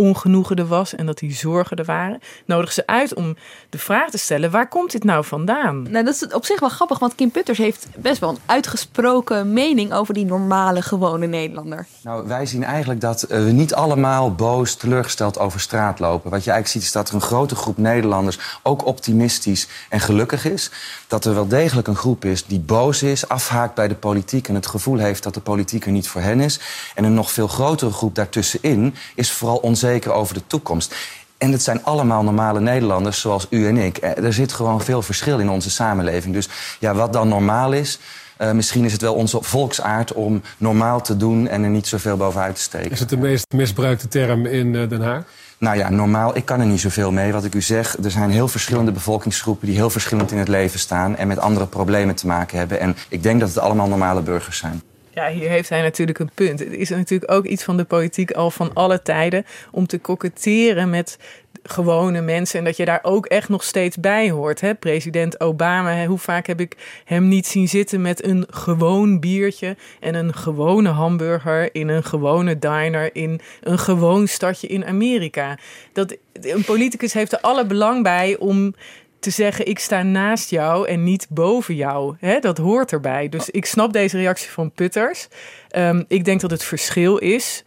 ongenoegen 0.00 0.56
er 0.56 0.66
was 0.66 0.94
en 0.94 1.06
dat 1.06 1.18
die 1.18 1.32
zorgen 1.34 1.76
er 1.76 1.84
waren, 1.84 2.20
nodigen 2.46 2.74
ze 2.74 2.86
uit 2.86 3.14
om 3.14 3.36
de 3.70 3.78
vraag 3.78 4.10
te 4.10 4.18
stellen: 4.18 4.50
waar 4.50 4.68
komt 4.68 4.90
dit 4.90 5.04
nou 5.04 5.24
vandaan? 5.24 5.82
Nou, 5.90 6.04
dat 6.04 6.14
is 6.14 6.26
op 6.34 6.44
zich 6.44 6.60
wel 6.60 6.68
grappig, 6.68 6.98
want 6.98 7.14
Kim 7.14 7.30
Putters 7.30 7.58
heeft 7.58 7.86
best 7.96 8.20
wel 8.20 8.30
een 8.30 8.38
uitgesproken 8.46 9.52
mening 9.52 9.92
over 9.92 10.14
die 10.14 10.24
normale, 10.24 10.82
gewone 10.82 11.26
Nederlander. 11.26 11.86
Nou, 12.02 12.26
wij 12.26 12.46
zien 12.46 12.64
eigenlijk 12.64 13.00
dat 13.00 13.22
eh, 13.22 13.44
we 13.44 13.50
niet 13.50 13.74
allemaal 13.74 14.34
boos, 14.34 14.74
teleurgesteld 14.74 15.38
over 15.38 15.60
straat 15.60 15.98
lopen. 15.98 16.30
Wat 16.30 16.44
je 16.44 16.50
eigenlijk 16.50 16.66
ziet 16.66 16.82
is 16.82 16.92
dat 16.92 17.08
er 17.08 17.14
een 17.14 17.20
grote 17.20 17.54
groep 17.54 17.76
Nederlanders 17.76 18.38
ook 18.62 18.86
optimistisch 18.86 19.68
en 19.88 20.00
gelukkig 20.00 20.44
is. 20.44 20.70
Dat 21.06 21.24
er 21.24 21.34
wel 21.34 21.48
degelijk 21.48 21.88
een 21.88 21.96
groep 21.96 22.24
is 22.24 22.46
die 22.46 22.60
boos 22.60 23.02
is, 23.02 23.28
afhaakt 23.28 23.74
bij 23.74 23.88
de 23.88 23.94
politiek 23.94 24.48
en 24.48 24.54
het 24.54 24.66
gevoel 24.66 24.98
heeft 24.98 25.22
dat 25.22 25.34
de 25.34 25.40
politiek 25.40 25.86
er 25.86 25.92
niet 25.92 26.08
voor 26.08 26.20
hen 26.20 26.40
is. 26.40 26.60
En 26.94 27.04
een 27.04 27.14
nog 27.14 27.30
veel 27.30 27.48
grotere 27.48 27.92
groep 27.92 28.14
daartussenin 28.14 28.94
is 29.14 29.32
vooral 29.32 29.56
onzeker 29.56 29.88
over 30.06 30.34
de 30.34 30.42
toekomst. 30.46 30.94
En 31.38 31.52
het 31.52 31.62
zijn 31.62 31.84
allemaal 31.84 32.22
normale 32.22 32.60
Nederlanders 32.60 33.20
zoals 33.20 33.46
u 33.50 33.66
en 33.66 33.76
ik. 33.76 33.96
Eh, 33.96 34.24
Er 34.24 34.32
zit 34.32 34.52
gewoon 34.52 34.80
veel 34.80 35.02
verschil 35.02 35.38
in 35.38 35.50
onze 35.50 35.70
samenleving. 35.70 36.34
Dus 36.34 36.48
ja, 36.78 36.94
wat 36.94 37.12
dan 37.12 37.28
normaal 37.28 37.72
is, 37.72 37.98
eh, 38.36 38.52
misschien 38.52 38.84
is 38.84 38.92
het 38.92 39.00
wel 39.00 39.14
onze 39.14 39.38
volksaard 39.42 40.12
om 40.12 40.42
normaal 40.58 41.00
te 41.02 41.16
doen 41.16 41.48
en 41.48 41.62
er 41.62 41.70
niet 41.70 41.86
zoveel 41.86 42.16
bovenuit 42.16 42.54
te 42.54 42.62
steken. 42.62 42.90
Is 42.90 43.00
het 43.00 43.08
de 43.08 43.16
meest 43.16 43.46
misbruikte 43.54 44.08
term 44.08 44.46
in 44.46 44.76
eh, 44.76 44.88
Den 44.88 45.02
Haag? 45.02 45.22
Nou 45.58 45.76
ja, 45.76 45.90
normaal, 45.90 46.36
ik 46.36 46.44
kan 46.44 46.60
er 46.60 46.66
niet 46.66 46.80
zoveel 46.80 47.12
mee. 47.12 47.32
Wat 47.32 47.44
ik 47.44 47.54
u 47.54 47.62
zeg, 47.62 47.96
er 48.04 48.10
zijn 48.10 48.30
heel 48.30 48.48
verschillende 48.48 48.92
bevolkingsgroepen 48.92 49.66
die 49.66 49.76
heel 49.76 49.90
verschillend 49.90 50.32
in 50.32 50.38
het 50.38 50.48
leven 50.48 50.78
staan 50.78 51.16
en 51.16 51.28
met 51.28 51.38
andere 51.38 51.66
problemen 51.66 52.14
te 52.14 52.26
maken 52.26 52.58
hebben. 52.58 52.80
En 52.80 52.96
ik 53.08 53.22
denk 53.22 53.40
dat 53.40 53.48
het 53.48 53.58
allemaal 53.58 53.88
normale 53.88 54.20
burgers 54.20 54.58
zijn. 54.58 54.82
Ja, 55.10 55.28
hier 55.28 55.48
heeft 55.48 55.68
hij 55.68 55.82
natuurlijk 55.82 56.18
een 56.18 56.30
punt. 56.34 56.58
Het 56.58 56.72
is 56.72 56.88
natuurlijk 56.88 57.32
ook 57.32 57.44
iets 57.44 57.64
van 57.64 57.76
de 57.76 57.84
politiek 57.84 58.30
al 58.30 58.50
van 58.50 58.70
alle 58.74 59.02
tijden 59.02 59.46
om 59.70 59.86
te 59.86 59.98
koketteren 59.98 60.90
met 60.90 61.18
gewone 61.62 62.20
mensen 62.20 62.58
en 62.58 62.64
dat 62.64 62.76
je 62.76 62.84
daar 62.84 63.00
ook 63.02 63.26
echt 63.26 63.48
nog 63.48 63.62
steeds 63.62 63.96
bij 63.96 64.30
hoort. 64.30 64.60
Hè? 64.60 64.74
President 64.74 65.40
Obama, 65.40 66.06
hoe 66.06 66.18
vaak 66.18 66.46
heb 66.46 66.60
ik 66.60 67.02
hem 67.04 67.28
niet 67.28 67.46
zien 67.46 67.68
zitten 67.68 68.00
met 68.00 68.24
een 68.24 68.46
gewoon 68.50 69.20
biertje 69.20 69.76
en 70.00 70.14
een 70.14 70.34
gewone 70.34 70.88
hamburger 70.88 71.74
in 71.74 71.88
een 71.88 72.04
gewone 72.04 72.58
diner 72.58 73.14
in 73.14 73.40
een 73.60 73.78
gewoon 73.78 74.26
stadje 74.26 74.66
in 74.66 74.84
Amerika. 74.84 75.58
Dat, 75.92 76.16
een 76.32 76.64
politicus 76.64 77.12
heeft 77.12 77.32
er 77.32 77.40
alle 77.40 77.66
belang 77.66 78.02
bij 78.02 78.36
om 78.38 78.74
te 79.20 79.30
zeggen: 79.30 79.66
ik 79.66 79.78
sta 79.78 80.02
naast 80.02 80.50
jou 80.50 80.88
en 80.88 81.04
niet 81.04 81.26
boven 81.30 81.74
jou. 81.74 82.16
Hè, 82.18 82.38
dat 82.38 82.58
hoort 82.58 82.92
erbij. 82.92 83.28
Dus 83.28 83.50
ik 83.50 83.66
snap 83.66 83.92
deze 83.92 84.16
reactie 84.16 84.50
van 84.50 84.72
Putters. 84.72 85.28
Ehm, 85.68 86.02
ik 86.08 86.24
denk 86.24 86.40
dat 86.40 86.50
het 86.50 86.64
verschil 86.64 87.16
is 87.16 87.64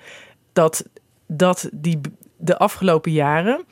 dat, 0.53 0.85
dat 1.27 1.69
die, 1.71 1.99
de 2.37 2.57
afgelopen 2.57 3.11
jaren 3.11 3.65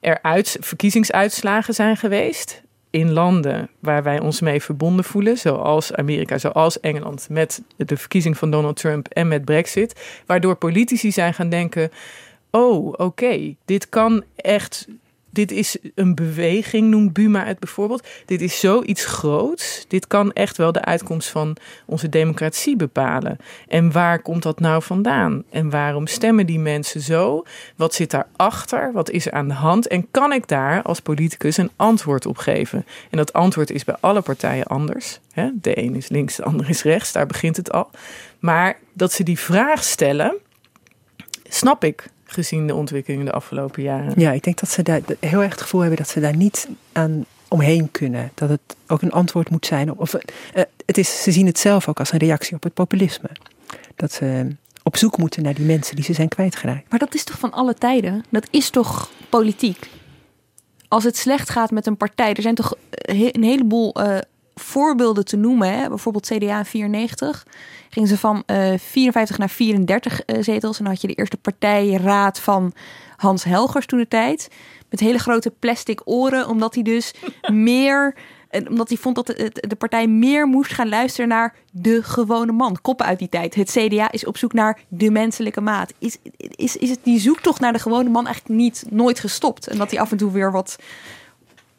er 0.00 0.18
uit, 0.22 0.56
verkiezingsuitslagen 0.60 1.74
zijn 1.74 1.96
geweest. 1.96 2.62
In 2.90 3.12
landen 3.12 3.70
waar 3.78 4.02
wij 4.02 4.20
ons 4.20 4.40
mee 4.40 4.62
verbonden 4.62 5.04
voelen, 5.04 5.38
zoals 5.38 5.94
Amerika, 5.94 6.38
zoals 6.38 6.80
Engeland, 6.80 7.28
met 7.28 7.62
de 7.76 7.96
verkiezing 7.96 8.38
van 8.38 8.50
Donald 8.50 8.76
Trump 8.76 9.08
en 9.08 9.28
met 9.28 9.44
Brexit, 9.44 10.22
waardoor 10.26 10.56
politici 10.56 11.12
zijn 11.12 11.34
gaan 11.34 11.48
denken: 11.48 11.90
oh, 12.50 12.92
oké, 12.96 13.54
dit 13.64 13.88
kan 13.88 14.24
echt. 14.36 14.86
Dit 15.32 15.50
is 15.50 15.76
een 15.94 16.14
beweging, 16.14 16.90
noemt 16.90 17.12
Buma 17.12 17.44
het 17.44 17.58
bijvoorbeeld. 17.58 18.06
Dit 18.26 18.40
is 18.40 18.60
zoiets 18.60 19.04
groots. 19.04 19.84
Dit 19.88 20.06
kan 20.06 20.32
echt 20.32 20.56
wel 20.56 20.72
de 20.72 20.84
uitkomst 20.84 21.28
van 21.28 21.56
onze 21.86 22.08
democratie 22.08 22.76
bepalen. 22.76 23.36
En 23.68 23.92
waar 23.92 24.22
komt 24.22 24.42
dat 24.42 24.60
nou 24.60 24.82
vandaan? 24.82 25.44
En 25.50 25.70
waarom 25.70 26.06
stemmen 26.06 26.46
die 26.46 26.58
mensen 26.58 27.00
zo? 27.00 27.42
Wat 27.76 27.94
zit 27.94 28.10
daarachter? 28.10 28.92
Wat 28.92 29.10
is 29.10 29.26
er 29.26 29.32
aan 29.32 29.48
de 29.48 29.54
hand? 29.54 29.86
En 29.86 30.10
kan 30.10 30.32
ik 30.32 30.48
daar 30.48 30.82
als 30.82 31.00
politicus 31.00 31.56
een 31.56 31.70
antwoord 31.76 32.26
op 32.26 32.36
geven? 32.36 32.86
En 33.10 33.16
dat 33.16 33.32
antwoord 33.32 33.70
is 33.70 33.84
bij 33.84 33.96
alle 34.00 34.20
partijen 34.20 34.66
anders. 34.66 35.20
De 35.52 35.78
een 35.82 35.96
is 35.96 36.08
links, 36.08 36.36
de 36.36 36.44
ander 36.44 36.68
is 36.68 36.82
rechts. 36.82 37.12
Daar 37.12 37.26
begint 37.26 37.56
het 37.56 37.72
al. 37.72 37.90
Maar 38.38 38.78
dat 38.92 39.12
ze 39.12 39.22
die 39.22 39.38
vraag 39.38 39.84
stellen, 39.84 40.36
snap 41.48 41.84
ik 41.84 42.06
gezien 42.32 42.66
de 42.66 42.74
ontwikkeling 42.74 43.24
de 43.24 43.32
afgelopen 43.32 43.82
jaren. 43.82 44.12
Ja, 44.16 44.32
ik 44.32 44.42
denk 44.42 44.60
dat 44.60 44.70
ze 44.70 44.82
daar 44.82 45.00
heel 45.20 45.42
erg 45.42 45.50
het 45.50 45.60
gevoel 45.60 45.80
hebben 45.80 45.98
dat 45.98 46.08
ze 46.08 46.20
daar 46.20 46.36
niet 46.36 46.68
aan 46.92 47.24
omheen 47.48 47.90
kunnen. 47.90 48.30
Dat 48.34 48.48
het 48.48 48.76
ook 48.86 49.02
een 49.02 49.12
antwoord 49.12 49.50
moet 49.50 49.66
zijn 49.66 49.90
op. 49.90 50.00
Of, 50.00 50.14
eh, 50.14 50.62
het 50.86 50.98
is, 50.98 51.22
ze 51.22 51.32
zien 51.32 51.46
het 51.46 51.58
zelf 51.58 51.88
ook 51.88 51.98
als 51.98 52.12
een 52.12 52.18
reactie 52.18 52.56
op 52.56 52.62
het 52.62 52.74
populisme. 52.74 53.28
Dat 53.96 54.12
ze 54.12 54.56
op 54.82 54.96
zoek 54.96 55.18
moeten 55.18 55.42
naar 55.42 55.54
die 55.54 55.66
mensen 55.66 55.96
die 55.96 56.04
ze 56.04 56.12
zijn 56.12 56.28
kwijtgeraakt. 56.28 56.90
Maar 56.90 56.98
dat 56.98 57.14
is 57.14 57.24
toch 57.24 57.38
van 57.38 57.52
alle 57.52 57.74
tijden? 57.74 58.24
Dat 58.28 58.48
is 58.50 58.70
toch 58.70 59.10
politiek? 59.28 59.88
Als 60.88 61.04
het 61.04 61.16
slecht 61.16 61.50
gaat 61.50 61.70
met 61.70 61.86
een 61.86 61.96
partij, 61.96 62.34
er 62.34 62.42
zijn 62.42 62.54
toch 62.54 62.74
eh, 62.88 63.28
een 63.32 63.44
heleboel 63.44 63.94
eh, 63.94 64.18
voorbeelden 64.62 65.24
te 65.24 65.36
noemen. 65.36 65.78
Hè? 65.78 65.88
Bijvoorbeeld 65.88 66.26
CDA 66.26 66.58
in 66.58 66.64
94 66.64 67.46
gingen 67.90 68.08
ze 68.08 68.18
van 68.18 68.42
eh 68.46 68.72
54 68.78 69.38
naar 69.38 69.50
34 69.50 70.20
eh, 70.22 70.42
zetels. 70.42 70.78
En 70.78 70.84
dan 70.84 70.92
had 70.92 71.02
je 71.02 71.08
de 71.08 71.14
eerste 71.14 71.36
partijraad 71.36 72.40
van 72.40 72.72
Hans 73.16 73.44
Helgers 73.44 73.86
toen 73.86 73.98
de 73.98 74.08
tijd. 74.08 74.48
Met 74.90 75.00
hele 75.00 75.18
grote 75.18 75.50
plastic 75.50 76.00
oren, 76.04 76.48
omdat 76.48 76.74
hij 76.74 76.82
dus 76.82 77.14
meer... 77.52 78.14
eh, 78.48 78.60
Omdat 78.68 78.88
hij 78.88 78.96
vond 78.98 79.14
dat 79.14 79.26
de 79.54 79.76
partij 79.78 80.06
meer 80.06 80.46
moest 80.46 80.72
gaan 80.72 80.88
luisteren 80.88 81.28
naar 81.28 81.54
de 81.70 82.02
gewone 82.02 82.52
man. 82.52 82.78
Koppen 82.82 83.06
uit 83.06 83.18
die 83.18 83.28
tijd. 83.28 83.54
Het 83.54 83.70
CDA 83.70 84.10
is 84.12 84.26
op 84.26 84.36
zoek 84.36 84.52
naar 84.52 84.80
de 84.88 85.10
menselijke 85.10 85.60
maat. 85.60 85.92
Is, 85.98 86.16
is, 86.36 86.76
is 86.76 86.90
het 86.90 86.98
die 87.02 87.20
zoektocht 87.20 87.60
naar 87.60 87.72
de 87.72 87.78
gewone 87.78 88.10
man 88.10 88.26
eigenlijk 88.26 88.60
niet 88.60 88.84
nooit 88.90 89.20
gestopt? 89.20 89.66
En 89.68 89.78
dat 89.78 89.90
hij 89.90 90.00
af 90.00 90.10
en 90.10 90.16
toe 90.16 90.30
weer 90.32 90.52
wat 90.52 90.76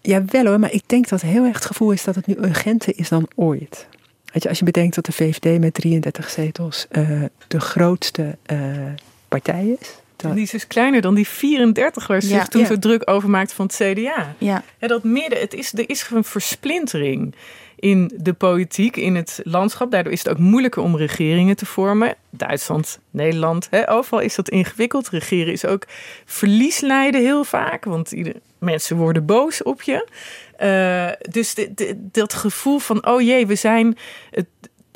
Ja, 0.05 0.23
wel 0.25 0.45
hoor, 0.45 0.59
maar 0.59 0.71
ik 0.71 0.83
denk 0.85 1.07
dat 1.09 1.21
heel 1.21 1.43
erg 1.45 1.55
het 1.55 1.65
gevoel 1.65 1.91
is 1.91 2.03
dat 2.03 2.15
het 2.15 2.27
nu 2.27 2.35
urgenter 2.37 2.93
is 2.97 3.09
dan 3.09 3.27
ooit. 3.35 3.87
Weet 4.33 4.43
je, 4.43 4.49
als 4.49 4.59
je 4.59 4.65
bedenkt 4.65 4.95
dat 4.95 5.05
de 5.05 5.11
VVD 5.11 5.59
met 5.59 5.73
33 5.73 6.29
zetels 6.29 6.85
eh, 6.89 7.21
de 7.47 7.59
grootste 7.59 8.37
eh, 8.45 8.57
partij 9.27 9.77
is. 9.79 10.01
Die 10.33 10.41
is 10.41 10.49
dus 10.51 10.67
kleiner 10.67 11.01
dan 11.01 11.15
die 11.15 11.27
34 11.27 12.07
waar 12.07 12.21
ze 12.21 12.29
Ja. 12.29 12.39
zich 12.39 12.47
toen 12.47 12.61
Ja. 12.61 12.67
zo 12.67 12.79
druk 12.79 13.09
over 13.09 13.29
maakte 13.29 13.55
van 13.55 13.65
het 13.65 13.75
CDA. 13.75 14.35
Ja. 14.37 14.63
dat 14.79 15.03
midden, 15.03 15.39
het 15.39 15.53
is, 15.53 15.73
er 15.73 15.89
is 15.89 16.09
een 16.13 16.23
versplintering 16.23 17.35
in 17.83 18.11
de 18.15 18.33
politiek, 18.33 18.95
in 18.95 19.15
het 19.15 19.39
landschap. 19.43 19.91
Daardoor 19.91 20.11
is 20.11 20.23
het 20.23 20.29
ook 20.29 20.37
moeilijker 20.37 20.81
om 20.81 20.97
regeringen 20.97 21.55
te 21.55 21.65
vormen. 21.65 22.15
Duitsland, 22.29 22.99
Nederland, 23.09 23.67
hè, 23.69 23.91
overal 23.91 24.19
is 24.19 24.35
dat 24.35 24.49
ingewikkeld. 24.49 25.09
Regeren 25.09 25.53
is 25.53 25.65
ook 25.65 25.85
verlies 26.25 26.79
lijden 26.79 27.21
heel 27.21 27.43
vaak, 27.43 27.85
want 27.85 28.11
ieder, 28.11 28.33
mensen 28.59 28.97
worden 28.97 29.25
boos 29.25 29.63
op 29.63 29.81
je. 29.81 30.07
Eh, 30.57 31.31
dus 31.31 31.53
de- 31.53 32.07
dat 32.11 32.33
gevoel 32.33 32.79
van, 32.79 33.07
oh 33.07 33.21
jee, 33.21 33.47
we 33.47 33.55
zijn 33.55 33.97
het, 34.31 34.47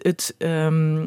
het 0.02 0.36
ehm, 0.38 1.06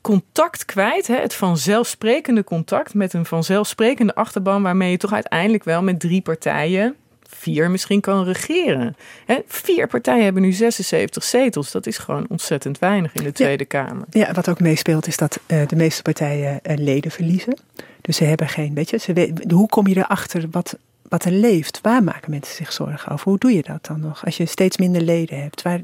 contact 0.00 0.64
kwijt. 0.64 1.06
Het 1.06 1.34
vanzelfsprekende 1.34 2.44
contact 2.44 2.94
met 2.94 3.12
een 3.12 3.26
vanzelfsprekende 3.26 4.14
achterban... 4.14 4.62
waarmee 4.62 4.90
je 4.90 4.96
toch 4.96 5.12
uiteindelijk 5.12 5.64
wel 5.64 5.82
met 5.82 6.00
drie 6.00 6.22
partijen... 6.22 6.96
vier 7.38 7.70
misschien 7.70 8.00
kan 8.00 8.24
regeren. 8.24 8.96
Hè? 9.26 9.38
Vier 9.46 9.86
partijen 9.86 10.24
hebben 10.24 10.42
nu 10.42 10.52
76 10.52 11.24
zetels. 11.24 11.70
Dat 11.70 11.86
is 11.86 11.98
gewoon 11.98 12.26
ontzettend 12.28 12.78
weinig 12.78 13.14
in 13.14 13.24
de 13.24 13.32
Tweede 13.32 13.64
Kamer. 13.64 14.06
Ja, 14.10 14.32
wat 14.32 14.48
ook 14.48 14.60
meespeelt 14.60 15.06
is 15.06 15.16
dat 15.16 15.40
eh, 15.46 15.66
de 15.66 15.76
meeste 15.76 16.02
partijen 16.02 16.60
eh, 16.62 16.76
leden 16.76 17.10
verliezen. 17.10 17.58
Dus 18.00 18.16
ze 18.16 18.24
hebben 18.24 18.48
geen, 18.48 18.74
weet 18.74 18.90
je, 18.90 18.98
ze 18.98 19.12
weet, 19.12 19.50
hoe 19.50 19.68
kom 19.68 19.86
je 19.86 19.96
erachter 19.96 20.46
wat, 20.50 20.76
wat 21.08 21.24
er 21.24 21.32
leeft? 21.32 21.78
Waar 21.82 22.02
maken 22.02 22.30
mensen 22.30 22.54
zich 22.54 22.72
zorgen 22.72 23.12
over? 23.12 23.28
Hoe 23.28 23.38
doe 23.38 23.54
je 23.54 23.62
dat 23.62 23.86
dan 23.86 24.00
nog? 24.00 24.24
Als 24.24 24.36
je 24.36 24.46
steeds 24.46 24.76
minder 24.76 25.02
leden 25.02 25.42
hebt, 25.42 25.62
waar, 25.62 25.80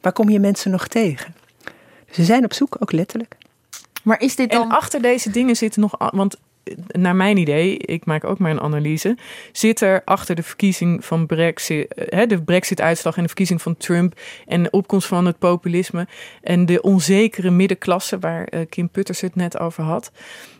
waar 0.00 0.12
kom 0.12 0.28
je 0.28 0.40
mensen 0.40 0.70
nog 0.70 0.88
tegen? 0.88 1.34
Dus 2.06 2.16
ze 2.16 2.24
zijn 2.24 2.44
op 2.44 2.52
zoek, 2.52 2.76
ook 2.78 2.92
letterlijk. 2.92 3.36
Maar 4.02 4.20
is 4.20 4.36
dit 4.36 4.52
En 4.52 4.68
achter 4.70 5.02
deze 5.02 5.30
dingen 5.30 5.56
zitten 5.56 5.80
nog... 5.80 5.94
Want 6.10 6.36
naar 6.86 7.16
mijn 7.16 7.36
idee, 7.36 7.78
ik 7.78 8.04
maak 8.04 8.24
ook 8.24 8.38
maar 8.38 8.50
een 8.50 8.60
analyse... 8.60 9.16
zit 9.52 9.80
er 9.80 10.02
achter 10.04 10.34
de 10.34 10.42
verkiezing 10.42 11.04
van 11.04 11.26
Brexit... 11.26 11.94
eh, 11.94 12.18
hè, 12.18 12.26
de 12.26 12.42
Brexit-uitslag 12.42 13.16
en 13.16 13.22
de 13.22 13.28
verkiezing 13.28 13.62
van 13.62 13.76
Trump... 13.76 14.20
en 14.46 14.62
de 14.62 14.70
opkomst 14.70 15.06
van 15.06 15.26
het 15.26 15.38
populisme... 15.38 16.06
en 16.42 16.66
de 16.66 16.82
onzekere 16.82 17.50
middenklasse... 17.50 18.18
waar 18.18 18.44
eh, 18.44 18.60
Kim 18.68 18.88
Putters 18.88 19.20
het 19.20 19.34
net 19.34 19.58
over 19.58 19.82
had... 19.82 20.10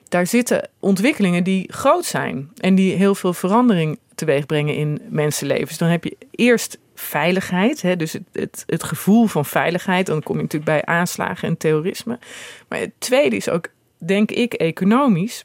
daar 0.09 0.27
zitten 0.27 0.69
ontwikkelingen 0.81 1.45
die 1.45 1.73
groot 1.73 2.05
zijn... 2.05 2.51
en 2.57 2.75
die 2.75 2.95
heel 2.95 3.15
veel 3.15 3.33
verandering 3.33 3.99
teweeg 4.15 4.47
brengen 4.47 4.75
in 4.75 5.01
mensenlevens. 5.09 5.79
Dan 5.79 5.89
heb 5.89 6.05
je 6.05 6.17
eerst 6.31 6.79
veiligheid, 6.95 7.83
hè, 7.83 7.97
dus 7.97 8.13
het, 8.13 8.23
het, 8.33 8.65
het 8.67 8.83
gevoel 8.83 9.27
van 9.27 9.45
veiligheid. 9.45 10.07
Dan 10.07 10.23
kom 10.23 10.37
je 10.37 10.43
natuurlijk 10.43 10.71
bij 10.71 10.95
aanslagen 10.95 11.49
en 11.49 11.57
terrorisme. 11.57 12.19
Maar 12.69 12.79
het 12.79 12.93
tweede 12.99 13.37
is 13.37 13.49
ook, 13.49 13.69
denk 13.99 14.31
ik, 14.31 14.53
economisch. 14.53 15.45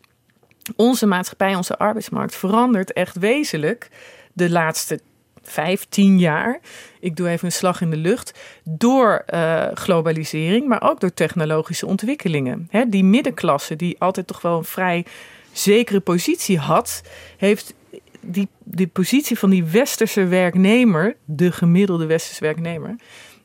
Onze 0.75 1.05
maatschappij, 1.05 1.55
onze 1.55 1.77
arbeidsmarkt 1.77 2.35
verandert 2.35 2.93
echt 2.93 3.17
wezenlijk 3.17 3.89
de 4.33 4.49
laatste 4.49 4.99
vijf, 5.41 5.85
tien 5.89 6.19
jaar. 6.19 6.59
Ik 6.99 7.15
doe 7.15 7.27
even 7.27 7.45
een 7.45 7.51
slag 7.51 7.81
in 7.81 7.89
de 7.89 7.97
lucht. 7.97 8.39
Door 8.63 9.23
eh, 9.25 9.67
globalisering, 9.73 10.67
maar 10.67 10.81
ook 10.89 10.99
door 10.99 11.13
technologische 11.13 11.85
ontwikkelingen. 11.85 12.69
Die 12.87 13.03
middenklasse, 13.03 13.75
die 13.75 13.99
altijd 13.99 14.27
toch 14.27 14.41
wel 14.41 14.57
een 14.57 14.63
vrij 14.63 15.05
zekere 15.51 15.99
positie 15.99 16.57
had, 16.57 17.01
heeft 17.37 17.73
die, 18.21 18.47
die 18.63 18.87
positie 18.87 19.39
van 19.39 19.49
die 19.49 19.63
westerse 19.63 20.25
werknemer, 20.25 21.15
de 21.25 21.51
gemiddelde 21.51 22.05
westerse 22.05 22.43
werknemer, 22.43 22.95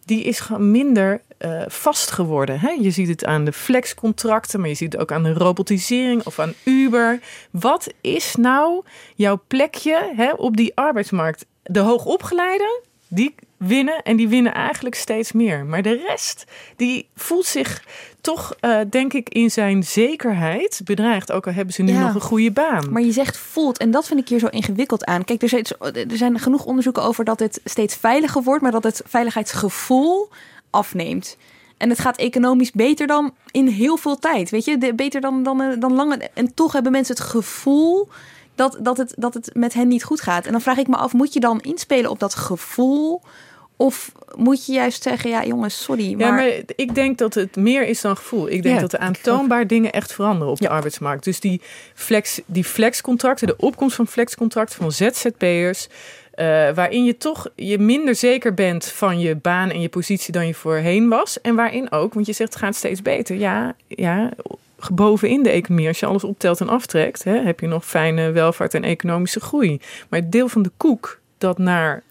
die 0.05 0.23
is 0.23 0.49
minder 0.59 1.21
eh, 1.39 1.63
vast 1.67 2.11
geworden. 2.11 2.61
Hè? 2.61 2.71
Je 2.71 2.91
ziet 2.91 3.09
het 3.09 3.25
aan 3.25 3.45
de 3.45 3.53
flexcontracten, 3.53 4.61
maar 4.61 4.69
je 4.69 4.75
ziet 4.75 4.93
het 4.93 5.01
ook 5.01 5.13
aan 5.13 5.23
de 5.23 5.33
robotisering 5.33 6.25
of 6.25 6.39
aan 6.39 6.55
Uber. 6.65 7.21
Wat 7.51 7.93
is 8.01 8.35
nou 8.35 8.83
jouw 9.15 9.43
plekje 9.47 10.13
hè, 10.17 10.33
op 10.33 10.57
die 10.57 10.77
arbeidsmarkt? 10.77 11.47
De 11.63 11.81
hoogopgeleiden, 11.81 12.81
die 13.09 13.35
winnen 13.57 14.03
en 14.03 14.17
die 14.17 14.29
winnen 14.29 14.55
eigenlijk 14.55 14.95
steeds 14.95 15.33
meer. 15.33 15.65
Maar 15.65 15.83
de 15.83 16.05
rest, 16.07 16.45
die 16.77 17.09
voelt 17.17 17.47
zich 17.47 17.85
toch, 18.21 18.55
eh, 18.61 18.81
denk 18.91 19.13
ik, 19.13 19.29
in 19.29 19.51
zijn 19.51 19.83
zekerheid 19.83 20.81
bedreigd. 20.85 21.33
Ook 21.33 21.47
al 21.47 21.53
hebben 21.53 21.75
ze 21.75 21.83
nu 21.83 21.93
Ja. 21.93 22.01
nog 22.01 22.15
een 22.15 22.21
goede 22.21 22.51
baan. 22.51 22.93
Maar 22.93 23.03
je 23.03 23.13
zegt 23.13 23.37
voelt, 23.37 23.79
en 23.79 23.91
dat 23.91 24.07
vind 24.07 24.21
ik 24.21 24.29
hier 24.29 24.39
zo 24.39 24.47
ingewikkeld 24.47 25.05
aan. 25.05 25.25
Kijk, 25.25 25.43
er 25.43 25.49
zijn, 25.49 25.65
er 25.93 26.17
zijn 26.17 26.39
genoeg 26.39 26.65
onderzoeken 26.65 27.03
over 27.03 27.25
dat 27.25 27.41
het 27.41 27.61
steeds 27.65 27.97
veiliger 27.97 28.43
wordt, 28.43 28.63
maar 28.63 28.73
dat 28.73 28.83
het 28.85 29.03
veiligheidsgevoel 29.07 30.29
afneemt. 30.71 31.37
En 31.77 31.89
het 31.89 31.99
gaat 31.99 32.17
economisch 32.17 32.73
beter 32.73 33.07
dan 33.07 33.35
in 33.51 33.67
heel 33.67 33.97
veel 33.97 34.19
tijd. 34.19 34.51
Weet 34.51 34.65
je, 34.65 34.79
de, 34.79 34.95
beter 34.95 35.21
dan, 35.21 35.43
dan, 35.43 35.63
eh, 35.63 35.81
dan 35.81 35.93
lang. 35.93 36.29
En 36.35 36.55
toch 36.55 36.73
hebben 36.73 36.93
mensen 36.93 37.15
het 37.15 37.25
gevoel 37.25 38.09
dat, 38.55 38.79
dat, 38.81 38.97
het, 38.97 39.15
dat 39.17 39.35
het 39.35 39.51
met 39.55 39.75
hen 39.75 39.89
niet 39.89 40.05
goed 40.05 40.21
gaat. 40.21 40.47
En 40.47 40.53
dan 40.53 40.61
vraag 40.61 40.79
ik 40.79 40.89
me 40.89 40.97
af, 40.97 41.13
moet 41.13 41.33
je 41.33 41.41
dan 41.41 41.61
inspelen 41.61 42.11
op 42.11 42.19
dat 42.19 42.35
gevoel? 42.35 43.23
Of 43.77 44.13
moet 44.35 44.67
je 44.67 44.73
juist 44.73 45.03
zeggen, 45.03 45.31
ja 45.31 45.45
jongens, 45.45 45.83
sorry. 45.83 46.15
Maar... 46.15 46.27
Ja, 46.27 46.33
maar 46.33 46.51
ik 46.77 46.95
denk 46.95 47.19
dat 47.19 47.35
het 47.35 47.57
meer 47.57 47.87
is 47.87 48.01
dan 48.01 48.17
gevoel. 48.17 48.49
Ik 48.51 48.63
denk 48.63 48.75
Ja, 48.75 48.81
dat 48.81 48.93
er 48.93 48.99
aantoonbaar 48.99 49.67
dingen 49.67 49.93
echt 49.93 50.13
veranderen 50.13 50.53
op 50.53 50.59
de 50.59 50.69
arbeidsmarkt. 50.69 51.25
Dus 51.25 51.41
die, 51.41 51.61
flex, 51.95 52.41
die 52.47 52.65
flexcontracten, 52.65 53.47
de 53.47 53.57
opkomst 53.57 53.97
van 53.97 54.07
flexcontracten 54.07 54.77
van 54.77 54.93
ZZP'ers... 54.93 55.89
eh, 56.35 56.47
waarin 56.75 57.05
je 57.05 57.17
toch 57.17 57.49
je 57.57 57.79
minder 57.79 58.15
zeker 58.15 58.55
bent 58.55 58.87
van 58.87 59.21
je 59.21 59.37
baan 59.37 59.71
en 59.71 59.81
je 59.81 59.89
positie 59.89 60.33
dan 60.33 60.47
je 60.47 60.55
voorheen 60.55 61.09
was. 61.09 61.41
En 61.41 61.55
waarin 61.55 61.91
ook, 61.91 62.15
want 62.15 62.27
je 62.27 62.33
zegt 62.33 62.53
het 62.55 62.63
gaat 62.63 62.75
steeds 62.75 63.03
beter. 63.03 63.37
Ja, 63.37 63.75
ja 63.87 64.31
bovenin 64.93 65.43
de 65.43 65.51
economie, 65.51 65.89
als 65.89 66.01
je 66.01 66.07
alles 66.07 66.25
optelt 66.25 66.61
en 66.61 66.69
aftrekt... 66.69 67.25
Hè, 67.25 67.39
heb 67.39 67.61
je 67.61 67.67
nog 67.67 67.87
fijne 67.87 68.31
welvaart 68.31 68.75
en 68.75 68.85
economische 68.85 69.41
groei. 69.41 69.81
Maar 70.09 70.21
het 70.21 70.33
deel 70.33 70.49
van 70.49 70.63
de 70.63 70.71
koek 70.77 71.21
dat 71.39 71.59
naar 71.59 72.03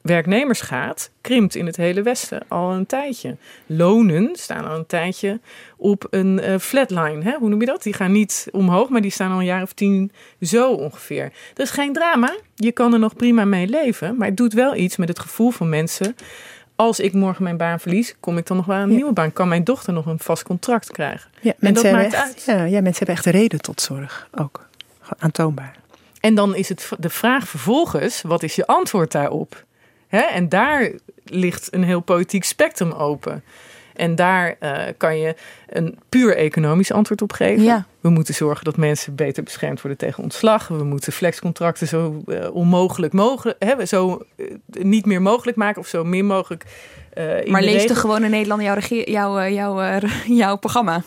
werknemers 0.00 0.60
gaat, 0.60 1.10
krimpt 1.20 1.54
in 1.54 1.66
het 1.66 1.76
hele 1.76 2.02
Westen 2.02 2.42
al 2.48 2.72
een 2.72 2.86
tijdje. 2.86 3.36
Lonen 3.66 4.30
staan 4.32 4.68
al 4.68 4.76
een 4.76 4.86
tijdje 4.86 5.40
op 5.76 6.06
een 6.10 6.40
eh, 6.40 6.58
flatline. 6.58 7.22
Hè? 7.22 7.36
Hoe 7.38 7.48
noem 7.48 7.60
je 7.60 7.66
dat? 7.66 7.82
Die 7.82 7.92
gaan 7.92 8.12
niet 8.12 8.48
omhoog, 8.52 8.88
maar 8.88 9.00
die 9.00 9.10
staan 9.10 9.32
al 9.32 9.38
een 9.38 9.44
jaar 9.44 9.62
of 9.62 9.72
tien 9.72 10.12
zo 10.40 10.72
ongeveer. 10.72 11.32
Dat 11.54 11.66
is 11.66 11.72
geen 11.72 11.92
drama. 11.92 12.36
Je 12.54 12.72
kan 12.72 12.92
er 12.92 12.98
nog 12.98 13.16
prima 13.16 13.44
mee 13.44 13.66
leven. 13.66 14.16
Maar 14.16 14.28
het 14.28 14.36
doet 14.36 14.52
wel 14.52 14.76
iets 14.76 14.96
met 14.96 15.08
het 15.08 15.18
gevoel 15.18 15.50
van 15.50 15.68
mensen. 15.68 16.16
Als 16.80 17.00
ik 17.00 17.12
morgen 17.12 17.42
mijn 17.42 17.56
baan 17.56 17.80
verlies, 17.80 18.14
kom 18.20 18.38
ik 18.38 18.46
dan 18.46 18.56
nog 18.56 18.66
wel 18.66 18.76
aan 18.76 18.82
een 18.82 18.94
nieuwe 18.94 19.12
baan? 19.12 19.32
Kan 19.32 19.48
mijn 19.48 19.64
dochter 19.64 19.92
nog 19.92 20.06
een 20.06 20.18
vast 20.18 20.42
contract 20.42 20.92
krijgen? 20.92 21.30
Ja, 21.40 21.50
en 21.50 21.56
mensen, 21.58 21.74
dat 21.74 21.92
hebben 21.92 22.02
maakt 22.02 22.14
echt, 22.14 22.48
uit. 22.48 22.58
Ja, 22.58 22.64
ja, 22.64 22.80
mensen 22.80 23.06
hebben 23.06 23.14
echt 23.14 23.26
reden 23.26 23.60
tot 23.60 23.80
zorg 23.80 24.28
ook. 24.34 24.68
Aantoonbaar. 25.18 25.76
En 26.20 26.34
dan 26.34 26.54
is 26.54 26.68
het 26.68 26.88
de 26.98 27.10
vraag 27.10 27.48
vervolgens: 27.48 28.22
wat 28.22 28.42
is 28.42 28.54
je 28.54 28.66
antwoord 28.66 29.12
daarop? 29.12 29.64
En 30.08 30.48
daar 30.48 30.90
ligt 31.24 31.74
een 31.74 31.84
heel 31.84 32.00
politiek 32.00 32.44
spectrum 32.44 32.92
open. 32.92 33.42
En 34.00 34.14
daar 34.14 34.56
eh, 34.58 34.82
kan 34.96 35.18
je 35.18 35.34
een 35.68 35.98
puur 36.08 36.36
economisch 36.36 36.92
antwoord 36.92 37.22
op 37.22 37.32
geven. 37.32 37.62
Ja. 37.62 37.86
We 38.00 38.08
moeten 38.08 38.34
zorgen 38.34 38.64
dat 38.64 38.76
mensen 38.76 39.14
beter 39.14 39.42
beschermd 39.42 39.80
worden 39.80 39.98
tegen 39.98 40.22
ontslag. 40.22 40.68
We 40.68 40.84
moeten 40.84 41.12
flexcontracten 41.12 41.86
zo 41.86 42.22
eh, 42.26 42.54
onmogelijk 42.54 43.12
mogelijk, 43.12 43.64
hè, 43.64 43.86
zo 43.86 44.22
eh, 44.36 44.46
niet 44.68 45.06
meer 45.06 45.22
mogelijk 45.22 45.56
maken 45.56 45.80
of 45.80 45.86
zo 45.86 46.04
min 46.04 46.26
mogelijk. 46.26 46.64
maar 47.14 47.60
de 47.60 47.66
lees 47.66 47.86
de 47.86 47.94
gewone 47.94 48.28
Nederlander 48.28 48.94
jouw, 48.94 49.00
jouw, 49.04 49.48
jouw, 49.48 50.00
jouw 50.42 50.56
programma? 50.56 51.02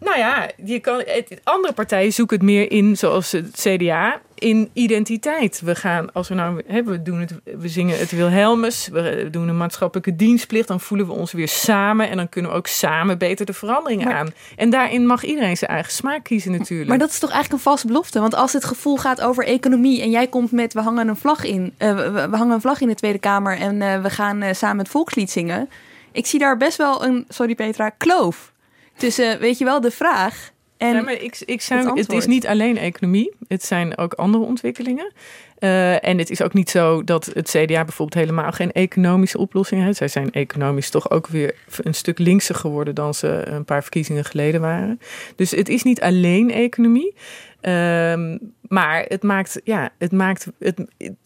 Nou 0.00 0.18
ja, 0.18 0.50
je 0.64 0.80
kan, 0.80 1.02
het, 1.06 1.40
andere 1.44 1.72
partijen 1.72 2.12
zoeken 2.12 2.36
het 2.36 2.46
meer 2.46 2.70
in, 2.70 2.96
zoals 2.96 3.32
het 3.32 3.50
CDA, 3.60 4.20
in 4.34 4.70
identiteit. 4.72 5.60
We 5.64 5.74
gaan, 5.74 6.12
als 6.12 6.28
we 6.28 6.34
nou, 6.34 6.62
hè, 6.66 6.82
we, 6.82 7.02
doen 7.02 7.20
het, 7.20 7.34
we 7.58 7.68
zingen 7.68 7.98
het 7.98 8.10
Wilhelmus, 8.10 8.88
we 8.88 9.28
doen 9.30 9.48
een 9.48 9.56
maatschappelijke 9.56 10.16
dienstplicht, 10.16 10.68
dan 10.68 10.80
voelen 10.80 11.06
we 11.06 11.12
ons 11.12 11.32
weer 11.32 11.48
samen 11.48 12.08
en 12.08 12.16
dan 12.16 12.28
kunnen 12.28 12.50
we 12.50 12.56
ook 12.56 12.66
samen 12.66 13.18
beter 13.18 13.46
de 13.46 13.52
veranderingen 13.52 14.06
Maar- 14.06 14.16
aan. 14.16 14.32
En 14.56 14.70
daarin 14.70 15.06
mag 15.06 15.24
iedereen 15.24 15.56
zijn 15.56 15.70
eigen 15.70 15.92
smaak 15.92 16.24
kiezen 16.24 16.52
natuurlijk. 16.52 16.88
Maar 16.88 16.98
dat 16.98 17.10
is 17.10 17.18
toch 17.18 17.30
eigenlijk 17.30 17.58
een 17.62 17.70
valse 17.70 17.86
belofte? 17.86 18.20
Want 18.20 18.34
als 18.34 18.52
het 18.52 18.64
gevoel 18.64 18.96
gaat 18.96 19.20
over 19.20 19.44
economie 19.44 20.02
en 20.02 20.10
jij 20.10 20.26
komt 20.26 20.52
met 20.52 20.72
we 20.72 20.80
hangen 20.80 21.08
een 21.08 21.16
vlag 21.16 21.44
in, 21.44 21.74
eh, 21.76 21.94
we, 21.94 22.28
we 22.30 22.36
hangen 22.36 22.54
een 22.54 22.60
vlag 22.60 22.80
in 22.80 22.88
de 22.88 22.94
Tweede 22.94 23.18
Kamer 23.18 23.58
en 23.58 23.82
eh, 23.82 24.02
we 24.02 24.10
gaan 24.10 24.42
eh, 24.42 24.54
samen 24.54 24.78
het 24.78 24.88
volkslied 24.88 25.30
zingen. 25.30 25.68
Ik 26.12 26.26
zie 26.26 26.38
daar 26.38 26.56
best 26.56 26.76
wel 26.76 27.04
een, 27.04 27.24
sorry 27.28 27.54
Petra, 27.54 27.88
kloof 27.88 28.52
tussen, 29.00 29.38
weet 29.38 29.58
je 29.58 29.64
wel, 29.64 29.80
de 29.80 29.90
vraag 29.90 30.52
en 30.76 30.94
Ja, 30.94 31.02
maar 31.02 31.12
ik, 31.12 31.42
ik 31.44 31.62
het 31.62 31.96
het, 31.96 32.12
is 32.12 32.26
niet 32.26 32.46
alleen 32.46 32.76
economie, 32.76 33.32
het 33.48 33.64
zijn 33.64 33.98
ook 33.98 34.12
andere 34.12 34.44
ontwikkelingen. 34.44 35.12
Eh, 35.60 36.04
en 36.04 36.18
het 36.18 36.30
is 36.30 36.42
ook 36.42 36.52
niet 36.52 36.70
zo 36.70 37.04
dat 37.04 37.30
het 37.34 37.48
CDA 37.48 37.84
bijvoorbeeld 37.84 38.14
helemaal 38.14 38.52
geen 38.52 38.72
economische 38.72 39.38
oplossing 39.38 39.82
heeft. 39.82 39.96
Zij 39.96 40.08
zijn 40.08 40.32
economisch 40.32 40.90
toch 40.90 41.10
ook 41.10 41.26
weer 41.26 41.54
een 41.82 41.94
stuk 41.94 42.18
linkser 42.18 42.54
geworden 42.54 42.94
dan 42.94 43.14
ze 43.14 43.42
een 43.44 43.64
paar 43.64 43.82
verkiezingen 43.82 44.24
geleden 44.24 44.60
waren. 44.60 45.00
Dus 45.36 45.50
het 45.50 45.68
is 45.68 45.82
niet 45.82 46.00
alleen 46.00 46.50
economie. 46.50 47.14
Ehm, 47.60 48.38
maar 48.68 49.04
het 49.08 49.22
maakt, 49.22 49.60
ja, 49.64 49.90
het 49.98 50.12
maakt, 50.12 50.46
het, 50.58 50.80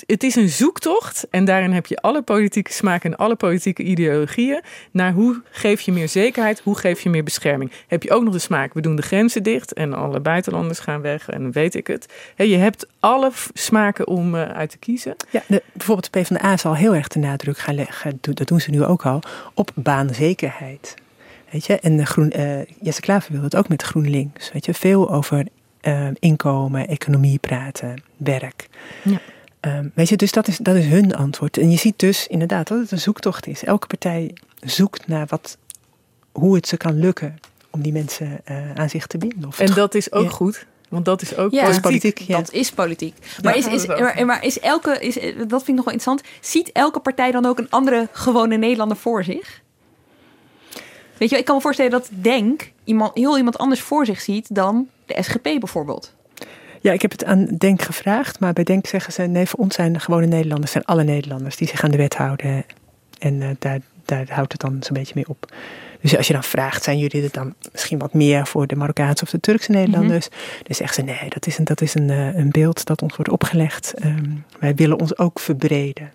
het, 0.07 0.23
is 0.23 0.35
een 0.35 0.49
zoektocht. 0.49 1.27
En 1.31 1.44
daarin 1.44 1.73
heb 1.73 1.87
je 1.87 1.97
alle 1.97 2.23
politieke 2.23 2.73
smaken 2.73 3.11
en 3.11 3.16
alle 3.16 3.37
politieke 3.37 3.83
ideologieën. 3.83 4.62
Naar 4.90 5.12
hoe 5.12 5.42
geef 5.51 5.81
je 5.81 5.92
meer 5.92 6.09
zekerheid, 6.09 6.61
hoe 6.61 6.79
geef 6.79 7.01
je 7.01 7.11
meer 7.11 7.23
bescherming. 7.23 7.70
Heb 7.87 8.03
je 8.03 8.11
ook 8.11 8.25
nog 8.25 8.33
de 8.33 8.38
smaak, 8.38 8.75
we 8.75 8.81
doen 8.81 8.97
de 8.97 9.03
grenzen 9.03 9.42
dicht 9.42 9.73
en 9.73 9.92
alle 9.92 10.20
buitenlanders 10.20 10.79
gaan 10.79 11.01
weg 11.01 11.29
en 11.29 11.53
weet 11.53 11.75
ik 11.75 11.87
het. 11.87 12.12
Je 12.37 12.57
hebt 12.57 12.87
alle 13.01 13.31
smaken 13.53 14.07
om 14.07 14.24
eh, 14.35 14.43
uit 14.43 14.71
te 14.71 14.79
kiezen. 14.79 15.17
Ja, 15.31 15.43
de, 15.47 15.63
bijvoorbeeld 15.73 16.13
de 16.13 16.21
PvdA 16.21 16.57
zal 16.57 16.77
heel 16.77 16.95
erg 16.95 17.09
de 17.09 17.19
nadruk 17.19 17.59
gaan 17.59 17.75
leggen, 17.75 18.19
dat 18.21 18.47
doen 18.49 18.61
ze 18.61 18.71
nu 18.71 18.85
ook 18.85 19.07
al, 19.07 19.21
op 19.55 19.71
baanzekerheid. 19.75 20.95
Weet 21.51 21.65
je, 21.67 21.79
en 21.81 21.97
de 21.97 22.07
groen, 22.07 22.31
eh, 22.31 22.65
Jesse 22.81 23.01
Klaver 23.01 23.33
wil 23.33 23.43
het 23.43 23.57
ook 23.57 23.69
met 23.69 23.83
GroenLinks. 23.83 24.53
Weet 24.53 24.65
je, 24.67 24.75
veel 24.75 25.11
over 25.11 25.47
eh, 25.81 26.09
inkomen, 26.19 26.89
economie 26.89 27.39
praten, 27.39 28.03
werk. 28.17 28.69
Ja. 29.03 29.19
Ehm, 29.61 29.89
weet 29.95 30.09
je, 30.09 30.17
dus 30.17 30.33
dat 30.33 30.49
is, 30.49 30.57
dat 30.59 30.75
is 30.77 30.87
hun 30.87 31.15
antwoord. 31.15 31.59
En 31.59 31.71
je 31.71 31.77
ziet 31.79 31.99
dus 31.99 32.27
inderdaad 32.27 32.69
dat 32.69 32.79
het 32.79 32.91
een 32.91 32.99
zoektocht 33.01 33.47
is. 33.47 33.65
Elke 33.65 33.87
partij 33.87 34.35
zoekt 34.61 35.07
naar 35.07 35.27
wat, 35.29 35.59
hoe 36.33 36.55
het 36.55 36.69
ze 36.69 36.77
kan 36.77 36.99
lukken 36.99 37.39
om 37.71 37.83
die 37.83 37.93
mensen 37.93 38.41
aan 38.75 38.91
zich 38.91 39.07
te 39.07 39.19
binden. 39.19 39.49
Of 39.49 39.59
En 39.59 39.75
dat 39.75 39.95
is 39.95 40.13
ook 40.13 40.25
Ja. 40.25 40.31
goed. 40.31 40.67
Want 40.88 41.05
dat 41.05 41.23
is 41.23 41.37
ook 41.37 41.53
Ja, 41.53 41.61
politiek. 41.61 41.83
politiek, 41.83 42.18
ja. 42.18 42.37
dat 42.37 42.53
is 42.53 42.70
politiek. 42.70 43.14
Maar, 43.42 43.57
is, 43.57 43.66
is, 43.66 43.87
maar, 43.87 44.27
maar 44.27 44.44
is 44.44 44.61
elke, 44.61 44.99
is, 44.99 45.14
dat 45.14 45.62
vind 45.62 45.68
ik 45.68 45.75
nog 45.75 45.85
wel 45.85 45.94
interessant, 45.94 46.23
ziet 46.40 46.73
elke 46.73 47.01
partij 47.01 47.31
dan 47.31 47.47
ook 47.47 47.59
een 47.59 47.70
andere 47.70 48.09
gewone 48.12 48.57
Nederlander 48.57 48.97
voor 48.97 49.25
zich? 49.25 49.62
Weet 51.18 51.29
je, 51.29 51.29
wel, 51.29 51.38
ik 51.38 51.44
kan 51.44 51.55
me 51.55 51.61
voorstellen 51.61 51.90
dat 51.90 52.09
Denk 52.11 52.73
iemand, 52.85 53.14
heel 53.14 53.37
iemand 53.37 53.59
anders 53.59 53.81
voor 53.81 54.07
zich 54.07 54.20
ziet 54.20 54.55
dan 54.55 54.88
de 55.07 55.23
SGP 55.23 55.42
bijvoorbeeld. 55.42 56.14
Ja, 56.81 56.92
ik 56.92 57.03
heb 57.03 57.11
het 57.11 57.25
aan 57.25 57.47
Denk 57.59 57.83
gevraagd, 57.83 58.40
maar 58.40 58.53
bij 58.53 58.64
Denk 58.64 58.87
zeggen 58.87 59.12
ze: 59.12 59.23
nee, 59.23 59.47
voor 59.47 59.59
ons 59.59 59.75
zijn 59.75 59.92
de 59.92 60.01
gewone 60.01 60.27
Nederlanders, 60.27 60.73
zijn 60.73 60.85
alle 60.85 61.03
Nederlanders 61.03 61.57
die 61.57 61.68
zich 61.68 61.83
aan 61.83 61.90
de 61.90 61.97
wet 61.97 62.16
houden. 62.16 62.64
En 63.18 63.42
eh, 63.42 63.49
daar, 63.59 63.81
daar 64.05 64.27
houdt 64.31 64.53
het 64.53 64.61
dan 64.61 64.77
zo'n 64.81 64.97
beetje 64.97 65.12
mee 65.14 65.29
op. 65.29 65.53
Dus 66.05 66.17
als 66.17 66.27
je 66.27 66.33
dan 66.33 66.45
vraagt, 66.45 66.85
zijn 66.85 66.99
jullie 66.99 67.23
er 67.23 67.31
dan 67.33 67.55
misschien 67.73 67.99
wat 67.99 68.12
meer 68.12 68.47
voor 68.47 68.67
de 68.67 68.77
Marokkaanse 68.77 69.25
of 69.25 69.31
de 69.31 69.40
Turkse 69.40 69.71
Nederlanders? 69.71 70.29
Dan 70.62 70.75
zeggen 70.75 70.95
ze: 70.95 71.03
nee, 71.03 71.29
dat 71.31 71.47
is 71.47 71.59
een, 71.59 71.64
dat 71.64 71.81
is 71.81 71.95
een, 71.95 72.11
eh, 72.11 72.35
een 72.35 72.51
beeld 72.51 72.85
dat 72.85 73.03
ons 73.03 73.17
wordt 73.17 73.31
opgelegd. 73.31 73.95
Ehm, 73.95 74.31
wij 74.61 74.75
willen 74.75 75.01
ons 75.01 75.19
ook 75.19 75.40
verbreden. 75.40 76.12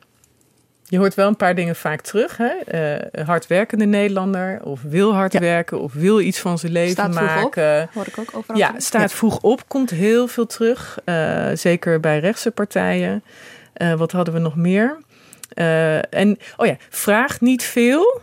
Je 0.84 0.97
hoort 0.97 1.13
wel 1.13 1.28
een 1.28 1.36
paar 1.36 1.56
dingen 1.56 1.75
vaak 1.75 2.02
terug. 2.02 2.38
Hè? 2.38 2.47
Eh, 2.47 3.28
hardwerkende 3.28 3.86
Nederlander, 3.86 4.60
of 4.63 4.82
wil 4.82 5.13
hard 5.13 5.39
werken, 5.39 5.80
of 5.80 5.93
wil 5.93 6.19
iets 6.19 6.39
van 6.39 6.60
zijn 6.60 6.71
leven 6.71 6.91
Staat 6.91 7.15
vroeg 7.15 7.36
op, 7.36 7.56
maken. 7.56 7.89
hoor 7.93 8.08
ik 8.08 8.17
ook 8.17 8.30
overal. 8.34 8.58
Ja, 8.58 8.73
staat 8.78 9.13
vroeg 9.13 9.39
op, 9.39 9.67
komt 9.67 9.89
heel 9.89 10.28
veel 10.28 10.45
terug. 10.45 10.99
Eh, 11.06 11.47
zeker 11.54 11.99
bij 11.99 12.19
rechtse 12.19 12.52
partijen. 12.52 13.23
Eh, 13.73 13.93
wat 13.93 14.12
hadden 14.12 14.34
we 14.34 14.39
nog 14.39 14.56
meer? 14.56 14.97
Eh, 15.49 16.13
en, 16.13 16.38
oh 16.58 16.65
ja, 16.65 16.78
vraagt 16.89 17.41
niet 17.41 17.63
veel, 17.63 18.21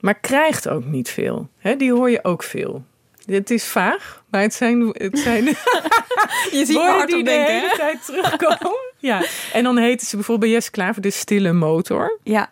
maar 0.00 0.20
krijgt 0.20 0.68
ook 0.68 0.84
niet 0.84 1.10
veel. 1.10 1.48
Hè, 1.58 1.76
die 1.76 1.92
hoor 1.92 2.10
je 2.10 2.24
ook 2.24 2.42
veel. 2.42 2.84
Het 3.26 3.50
is 3.50 3.64
vaag, 3.64 4.22
maar 4.30 4.40
het 4.40 4.54
zijn, 4.54 4.88
het 4.92 5.18
zijn 5.18 5.44
Je 6.58 6.62
ziet 6.66 6.72
woorden 6.72 7.06
die 7.06 7.16
de 7.16 7.22
denken, 7.22 7.54
hele 7.54 7.68
hè? 7.68 7.76
tijd 7.76 8.04
terugkomen. 8.04 8.78
ja. 8.98 9.22
En 9.52 9.62
dan 9.62 9.76
heten 9.78 10.06
ze 10.06 10.16
bijvoorbeeld 10.16 10.46
bij 10.46 10.58
Jesse 10.58 10.70
Klaver 10.70 11.02
de 11.02 11.10
stille 11.10 11.52
motor. 11.52 12.18
Ja, 12.22 12.50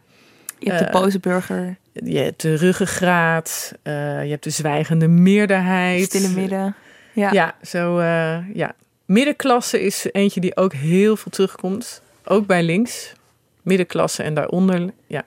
je 0.59 0.71
hebt 0.71 0.79
de 0.79 0.91
Eh, 0.91 1.01
boze 1.01 1.19
burger, 1.19 1.77
Je 1.93 2.19
hebt 2.19 2.41
de 2.41 2.55
ruggengraat, 2.55 3.73
eh, 3.83 4.25
je 4.25 4.31
hebt 4.31 4.45
de 4.45 4.51
zwijgende 4.51 5.09
meerderheid. 5.09 6.05
stille 6.05 6.29
midden. 6.29 6.75
Ja. 7.13 7.33
Ja, 7.33 7.55
zo 7.63 7.99
eh, 7.99 8.39
ja. 8.55 8.75
Middenklasse 9.05 9.81
is 9.83 10.07
eentje 10.13 10.41
die 10.41 10.57
ook 10.57 10.73
heel 10.73 11.17
veel 11.17 11.31
terugkomt. 11.31 12.03
Ook 12.25 12.47
bij 12.47 12.63
links. 12.63 13.13
Middenklasse 13.63 14.23
en 14.23 14.35
daaronder. 14.35 14.91
Ja. 15.07 15.25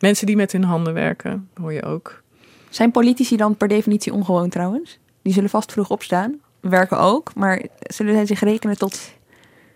Mensen 0.00 0.26
die 0.26 0.36
met 0.36 0.52
hun 0.52 0.64
handen 0.64 0.94
werken, 0.94 1.48
hoor 1.54 1.72
je 1.72 1.82
ook. 1.82 2.22
Zijn 2.68 2.90
politici 2.90 3.36
dan 3.36 3.56
per 3.56 3.68
definitie 3.68 4.12
ongewoon 4.12 4.48
trouwens? 4.48 4.98
Die 5.22 5.32
zullen 5.32 5.50
vast 5.50 5.72
vroeg 5.72 5.90
opstaan, 5.90 6.40
werken 6.60 6.98
ook, 6.98 7.34
maar 7.34 7.62
zullen 7.78 8.14
zij 8.14 8.26
zich 8.26 8.40
rekenen 8.40 8.78
tot... 8.78 9.12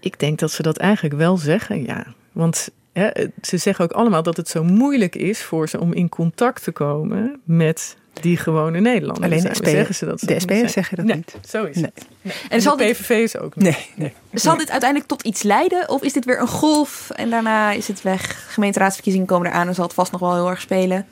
Ik 0.00 0.18
denk 0.18 0.38
dat 0.38 0.50
ze 0.50 0.62
dat 0.62 0.76
eigenlijk 0.76 1.14
wel 1.14 1.37
zeggen, 1.37 1.82
ja. 1.84 2.06
Want 2.32 2.68
hè, 2.92 3.10
ze 3.42 3.56
zeggen 3.56 3.84
ook 3.84 3.92
allemaal 3.92 4.22
dat 4.22 4.37
het 4.37 4.48
zo 4.48 4.64
moeilijk 4.64 5.14
is 5.14 5.42
voor 5.42 5.68
ze 5.68 5.80
om 5.80 5.92
in 5.92 6.08
contact 6.08 6.64
te 6.64 6.72
komen 6.72 7.40
met 7.44 7.96
die 8.20 8.37
gewone 8.37 8.81
Nederlanders. 8.81 9.24
Alleen 9.27 9.37
de 9.37 9.42
Daarom 9.42 9.57
SP'ers 9.64 9.70
zeggen 9.77 9.94
ze 9.94 10.05
dat 10.07 10.20
ze 10.20 10.27
de 10.27 10.40
SP'ers 10.40 10.59
zijn. 10.59 10.68
zeggen 10.70 10.96
dat 10.96 11.07
Nee, 11.07 11.16
niet. 11.16 11.35
Zo 11.48 11.64
is 11.64 11.74
Nee. 11.77 11.85
het. 11.94 12.07
Nee. 12.22 12.35
En 12.35 12.50
En, 12.50 12.62
zal 12.62 12.77
de 12.77 12.85
PVV 12.85 13.11
is 13.11 13.37
ook 13.38 13.57
niet. 13.57 13.64
Nee, 13.64 13.87
nee. 13.94 14.12
Zal 14.33 14.57
dit 14.57 14.70
uiteindelijk 14.70 15.11
tot 15.11 15.22
iets 15.22 15.42
leiden? 15.42 15.88
Of 15.88 16.03
is 16.03 16.12
dit 16.12 16.24
weer 16.24 16.40
een 16.40 16.48
golf 16.48 17.11
en 17.11 17.31
daarna 17.31 17.70
is 17.70 17.88
het 17.88 18.03
weg? 18.03 18.53
Gemeenteraadsverkiezingen 18.53 19.27
komen 19.27 19.46
eraan 19.50 19.68
en 19.68 19.74
zal 19.74 19.85
het 19.85 19.94
vast 19.94 20.12
nog 20.12 20.20
wel 20.20 20.35
heel 20.35 20.50
erg 20.50 20.61
spelen. 20.61 21.07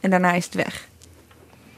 En 0.00 0.10
daarna 0.10 0.32
is 0.32 0.44
het 0.44 0.54
weg. 0.54 0.88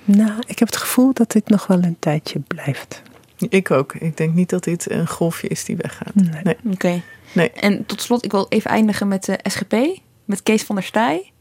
Nou, 0.04 0.32
ik 0.46 0.58
heb 0.58 0.68
het 0.68 0.76
gevoel 0.76 1.12
dat 1.12 1.30
dit 1.30 1.48
nog 1.48 1.66
wel 1.66 1.82
een 1.82 1.96
tijdje 1.98 2.38
blijft. 2.46 3.02
Ik 3.48 3.70
ook. 3.70 3.94
Ik 3.94 4.16
denk 4.16 4.34
niet 4.34 4.50
dat 4.50 4.64
dit 4.64 4.90
een 4.90 5.08
golfje 5.08 5.48
is 5.48 5.64
die 5.64 5.76
weggaat. 5.76 6.14
Nee. 6.14 6.42
Nee. 6.42 6.56
Oké. 6.72 7.02
Nee. 7.32 7.50
En 7.50 7.86
tot 7.86 8.02
slot, 8.02 8.24
ik 8.24 8.30
wil 8.30 8.46
even 8.48 8.70
eindigen 8.70 9.08
met 9.08 9.24
de 9.24 9.38
SGP, 9.42 9.74
met 10.24 10.42
Kees 10.42 10.62
van 10.62 10.74
der 10.74 10.84
Staaij. 10.84 11.32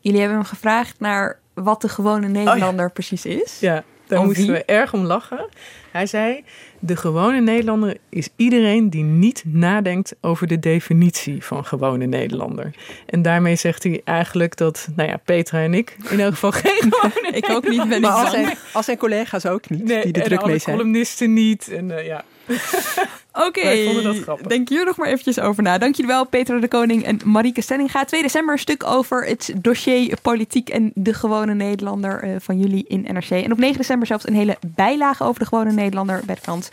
Jullie 0.00 0.20
hebben 0.20 0.38
hem 0.38 0.46
gevraagd 0.46 1.00
naar 1.00 1.38
wat 1.54 1.80
de 1.80 1.88
gewone 1.88 2.28
Nederlander 2.28 2.90
precies 2.90 3.26
is. 3.26 3.60
Ja, 3.60 3.84
daar 4.06 4.24
moesten 4.24 4.46
wie? 4.46 4.52
we 4.52 4.64
erg 4.64 4.92
om 4.92 5.04
lachen. 5.04 5.48
Hij 5.92 6.06
zei, 6.06 6.44
de 6.78 6.96
gewone 6.96 7.40
Nederlander 7.40 7.96
is 8.08 8.28
iedereen 8.36 8.90
die 8.90 9.02
niet 9.02 9.42
nadenkt 9.46 10.14
over 10.20 10.46
de 10.46 10.58
definitie 10.58 11.44
van 11.44 11.64
gewone 11.64 12.06
Nederlander. 12.06 12.74
En 13.06 13.22
daarmee 13.22 13.56
zegt 13.56 13.82
hij 13.82 14.00
eigenlijk 14.04 14.56
dat, 14.56 14.88
nou 14.96 15.08
ja, 15.08 15.16
Petra 15.24 15.62
en 15.62 15.74
ik 15.74 15.96
in 16.10 16.20
elk 16.20 16.32
geval 16.32 16.52
geen 16.52 16.92
gewone 16.92 17.28
Ik 17.36 17.50
ook 17.50 17.68
niet, 17.68 17.88
ben 17.88 17.96
ik 17.96 18.00
Maar 18.00 18.10
als 18.10 18.30
zijn, 18.30 18.56
als 18.72 18.84
zijn 18.84 18.96
collega's 18.96 19.46
ook 19.46 19.70
niet, 19.70 19.84
Nee, 19.84 20.02
die 20.02 20.12
en 20.12 20.22
druk 20.22 20.46
mee 20.46 20.58
zijn. 20.58 20.76
columnisten 20.76 21.32
niet. 21.32 21.68
En 21.68 21.98
eh, 21.98 22.06
ja, 22.06 22.24
Oké, 23.46 23.84
denk 24.46 24.68
hier 24.68 24.84
nog 24.84 24.96
maar 24.96 25.08
eventjes 25.08 25.40
over 25.40 25.62
na. 25.62 25.78
Dank 25.78 25.94
jullie 25.94 26.10
wel, 26.10 26.26
Peter 26.26 26.60
de 26.60 26.68
Koning 26.68 27.04
en 27.04 27.18
Marieke 27.24 27.60
Stellinga. 27.60 28.04
2 28.04 28.22
december 28.22 28.52
een 28.52 28.60
stuk 28.60 28.84
over 28.84 29.26
het 29.26 29.52
dossier 29.56 30.16
politiek 30.22 30.68
en 30.68 30.90
de 30.94 31.14
gewone 31.14 31.54
Nederlander 31.54 32.22
eh, 32.22 32.30
van 32.38 32.58
jullie 32.58 32.84
in 32.88 33.06
NRC. 33.12 33.30
En 33.30 33.52
op 33.52 33.58
9 33.58 33.76
december 33.76 34.06
zelfs 34.06 34.28
een 34.28 34.34
hele 34.34 34.56
bijlage 34.66 35.24
over 35.24 35.40
de 35.40 35.46
gewone 35.46 35.64
Nederlander 35.64 35.81
bij 35.90 36.34
de 36.34 36.40
Frans. 36.40 36.68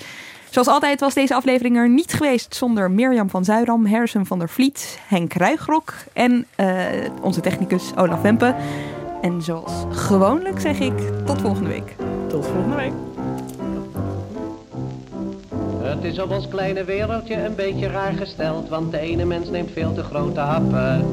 Zoals 0.50 0.68
altijd 0.68 1.00
was 1.00 1.14
deze 1.14 1.36
aflevering 1.36 1.78
er 1.78 1.90
niet 1.90 2.14
geweest 2.14 2.56
zonder 2.56 2.92
Mirjam 2.92 3.30
van 3.30 3.46
Zuidam, 3.46 3.86
Harrison 3.86 4.26
van 4.26 4.40
der 4.40 4.50
Vliet, 4.50 5.00
Henk 5.08 5.34
Ruigrok 5.34 5.94
en 6.14 6.46
eh, 6.56 6.76
onze 7.22 7.42
technicus 7.42 7.96
Olaf 7.96 8.22
Wempe. 8.22 8.56
En 9.22 9.42
zoals 9.42 9.72
gewoonlijk 9.90 10.60
zeg 10.60 10.80
ik 10.80 10.94
tot 11.26 11.42
volgende 11.42 11.70
week. 11.70 11.96
tot 12.28 12.46
volgende 12.46 12.76
week. 12.76 13.09
Het 15.82 16.04
is 16.04 16.20
op 16.20 16.32
ons 16.32 16.48
kleine 16.48 16.84
wereldje 16.84 17.46
een 17.46 17.56
beetje 17.56 17.88
raar 17.88 18.14
gesteld, 18.14 18.70
want 18.70 18.92
de 18.92 19.00
ene 19.00 19.26
mens 19.26 19.50
neemt 19.50 19.72
veel 19.74 19.94
te 19.94 20.04
grote 20.04 20.40
happen. 20.40 21.06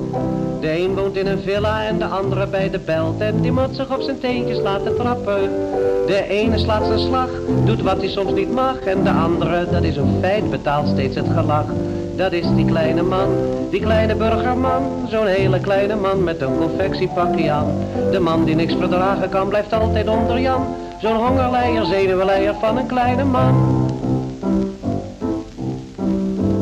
De 0.60 0.80
een 0.80 0.94
woont 0.94 1.16
in 1.16 1.26
een 1.26 1.42
villa 1.42 1.84
en 1.84 1.98
de 1.98 2.04
andere 2.04 2.46
bij 2.46 2.70
de 2.70 2.78
belt 2.78 3.20
en 3.20 3.40
die 3.40 3.52
moet 3.52 3.76
zich 3.76 3.94
op 3.94 4.00
zijn 4.00 4.18
teentjes 4.18 4.60
laten 4.60 4.96
trappen. 4.96 5.50
De 6.06 6.24
ene 6.28 6.58
slaat 6.58 6.86
zijn 6.86 6.98
slag, 6.98 7.28
doet 7.64 7.82
wat 7.82 7.96
hij 7.96 8.08
soms 8.08 8.32
niet 8.32 8.52
mag 8.52 8.78
en 8.80 9.04
de 9.04 9.10
andere, 9.10 9.66
dat 9.70 9.82
is 9.82 9.96
een 9.96 10.18
feit, 10.20 10.50
betaalt 10.50 10.88
steeds 10.88 11.16
het 11.16 11.28
gelach. 11.34 11.66
Dat 12.16 12.32
is 12.32 12.46
die 12.54 12.64
kleine 12.64 13.02
man, 13.02 13.28
die 13.70 13.80
kleine 13.80 14.14
burgerman, 14.14 14.82
zo'n 15.08 15.26
hele 15.26 15.60
kleine 15.60 15.94
man 15.96 16.24
met 16.24 16.40
een 16.40 16.58
confectiepakje 16.58 17.50
aan. 17.50 17.66
De 18.10 18.20
man 18.20 18.44
die 18.44 18.54
niks 18.54 18.74
verdragen 18.74 19.28
kan, 19.28 19.48
blijft 19.48 19.72
altijd 19.72 20.08
onder 20.08 20.40
Jan. 20.40 20.66
Zo'n 21.00 21.16
hongerleier, 21.16 21.84
zenuwleier 21.84 22.54
van 22.54 22.76
een 22.76 22.86
kleine 22.86 23.24
man. 23.24 23.54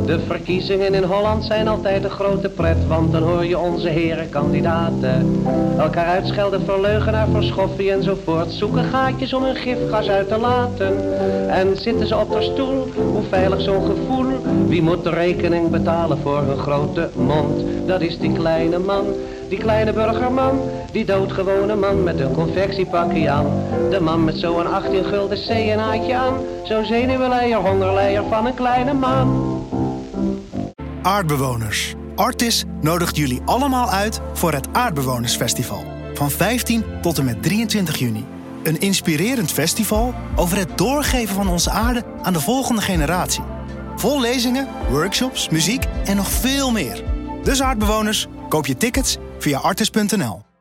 De 0.06 0.20
verkiezingen 0.26 0.94
in 0.94 1.02
Holland 1.02 1.44
zijn 1.44 1.68
altijd 1.68 2.04
een 2.04 2.10
grote 2.10 2.48
pret, 2.48 2.86
want 2.86 3.12
dan 3.12 3.22
hoor 3.22 3.44
je 3.44 3.58
onze 3.58 3.88
heren 3.88 4.28
kandidaten 4.28 5.42
elkaar 5.78 6.06
uitschelden 6.06 6.60
voor 6.66 6.80
leugenaar, 6.80 7.28
voor 7.28 7.42
schoffie 7.42 7.90
enzovoort. 7.90 8.52
Zoeken 8.52 8.84
gaatjes 8.84 9.32
om 9.32 9.42
hun 9.42 9.54
gifgas 9.54 10.08
uit 10.08 10.28
te 10.28 10.38
laten. 10.38 11.18
En 11.48 11.76
zitten 11.76 12.06
ze 12.06 12.16
op 12.16 12.32
de 12.32 12.42
stoel, 12.42 12.88
hoe 13.12 13.22
veilig 13.28 13.60
zo'n 13.60 13.84
gevoel. 13.84 14.26
Wie 14.66 14.82
moet 14.82 15.04
de 15.04 15.10
rekening 15.10 15.70
betalen 15.70 16.18
voor 16.18 16.42
hun 16.42 16.58
grote 16.58 17.08
mond? 17.16 17.64
Dat 17.86 18.00
is 18.00 18.18
die 18.18 18.32
kleine 18.32 18.78
man, 18.78 19.04
die 19.48 19.58
kleine 19.58 19.92
burgerman, 19.92 20.60
die 20.92 21.04
doodgewone 21.04 21.74
man 21.74 22.02
met 22.02 22.20
een 22.20 22.32
confectiepakje 22.32 23.30
aan. 23.30 23.46
De 23.90 24.00
man 24.00 24.24
met 24.24 24.38
zo'n 24.38 24.72
18 24.72 25.04
gulden 25.04 25.38
CNA'tje 25.38 26.14
aan, 26.14 26.34
zo'n 26.62 26.84
zenuwleier, 26.84 27.58
hongerleier 27.58 28.22
van 28.28 28.46
een 28.46 28.54
kleine 28.54 28.92
man. 28.92 29.53
Aardbewoners. 31.04 31.94
Artis 32.16 32.64
nodigt 32.80 33.16
jullie 33.16 33.42
allemaal 33.44 33.90
uit 33.90 34.20
voor 34.32 34.52
het 34.52 34.68
Aardbewonersfestival. 34.72 35.84
Van 36.14 36.30
15 36.30 36.84
tot 37.02 37.18
en 37.18 37.24
met 37.24 37.42
23 37.42 37.98
juni. 37.98 38.24
Een 38.62 38.80
inspirerend 38.80 39.52
festival 39.52 40.14
over 40.36 40.58
het 40.58 40.78
doorgeven 40.78 41.34
van 41.34 41.48
onze 41.48 41.70
aarde 41.70 42.04
aan 42.22 42.32
de 42.32 42.40
volgende 42.40 42.80
generatie. 42.80 43.44
Vol 43.96 44.20
lezingen, 44.20 44.68
workshops, 44.90 45.48
muziek 45.48 45.84
en 46.04 46.16
nog 46.16 46.28
veel 46.28 46.70
meer. 46.70 47.04
Dus 47.42 47.62
aardbewoners, 47.62 48.26
koop 48.48 48.66
je 48.66 48.76
tickets 48.76 49.16
via 49.38 49.58
artis.nl. 49.58 50.53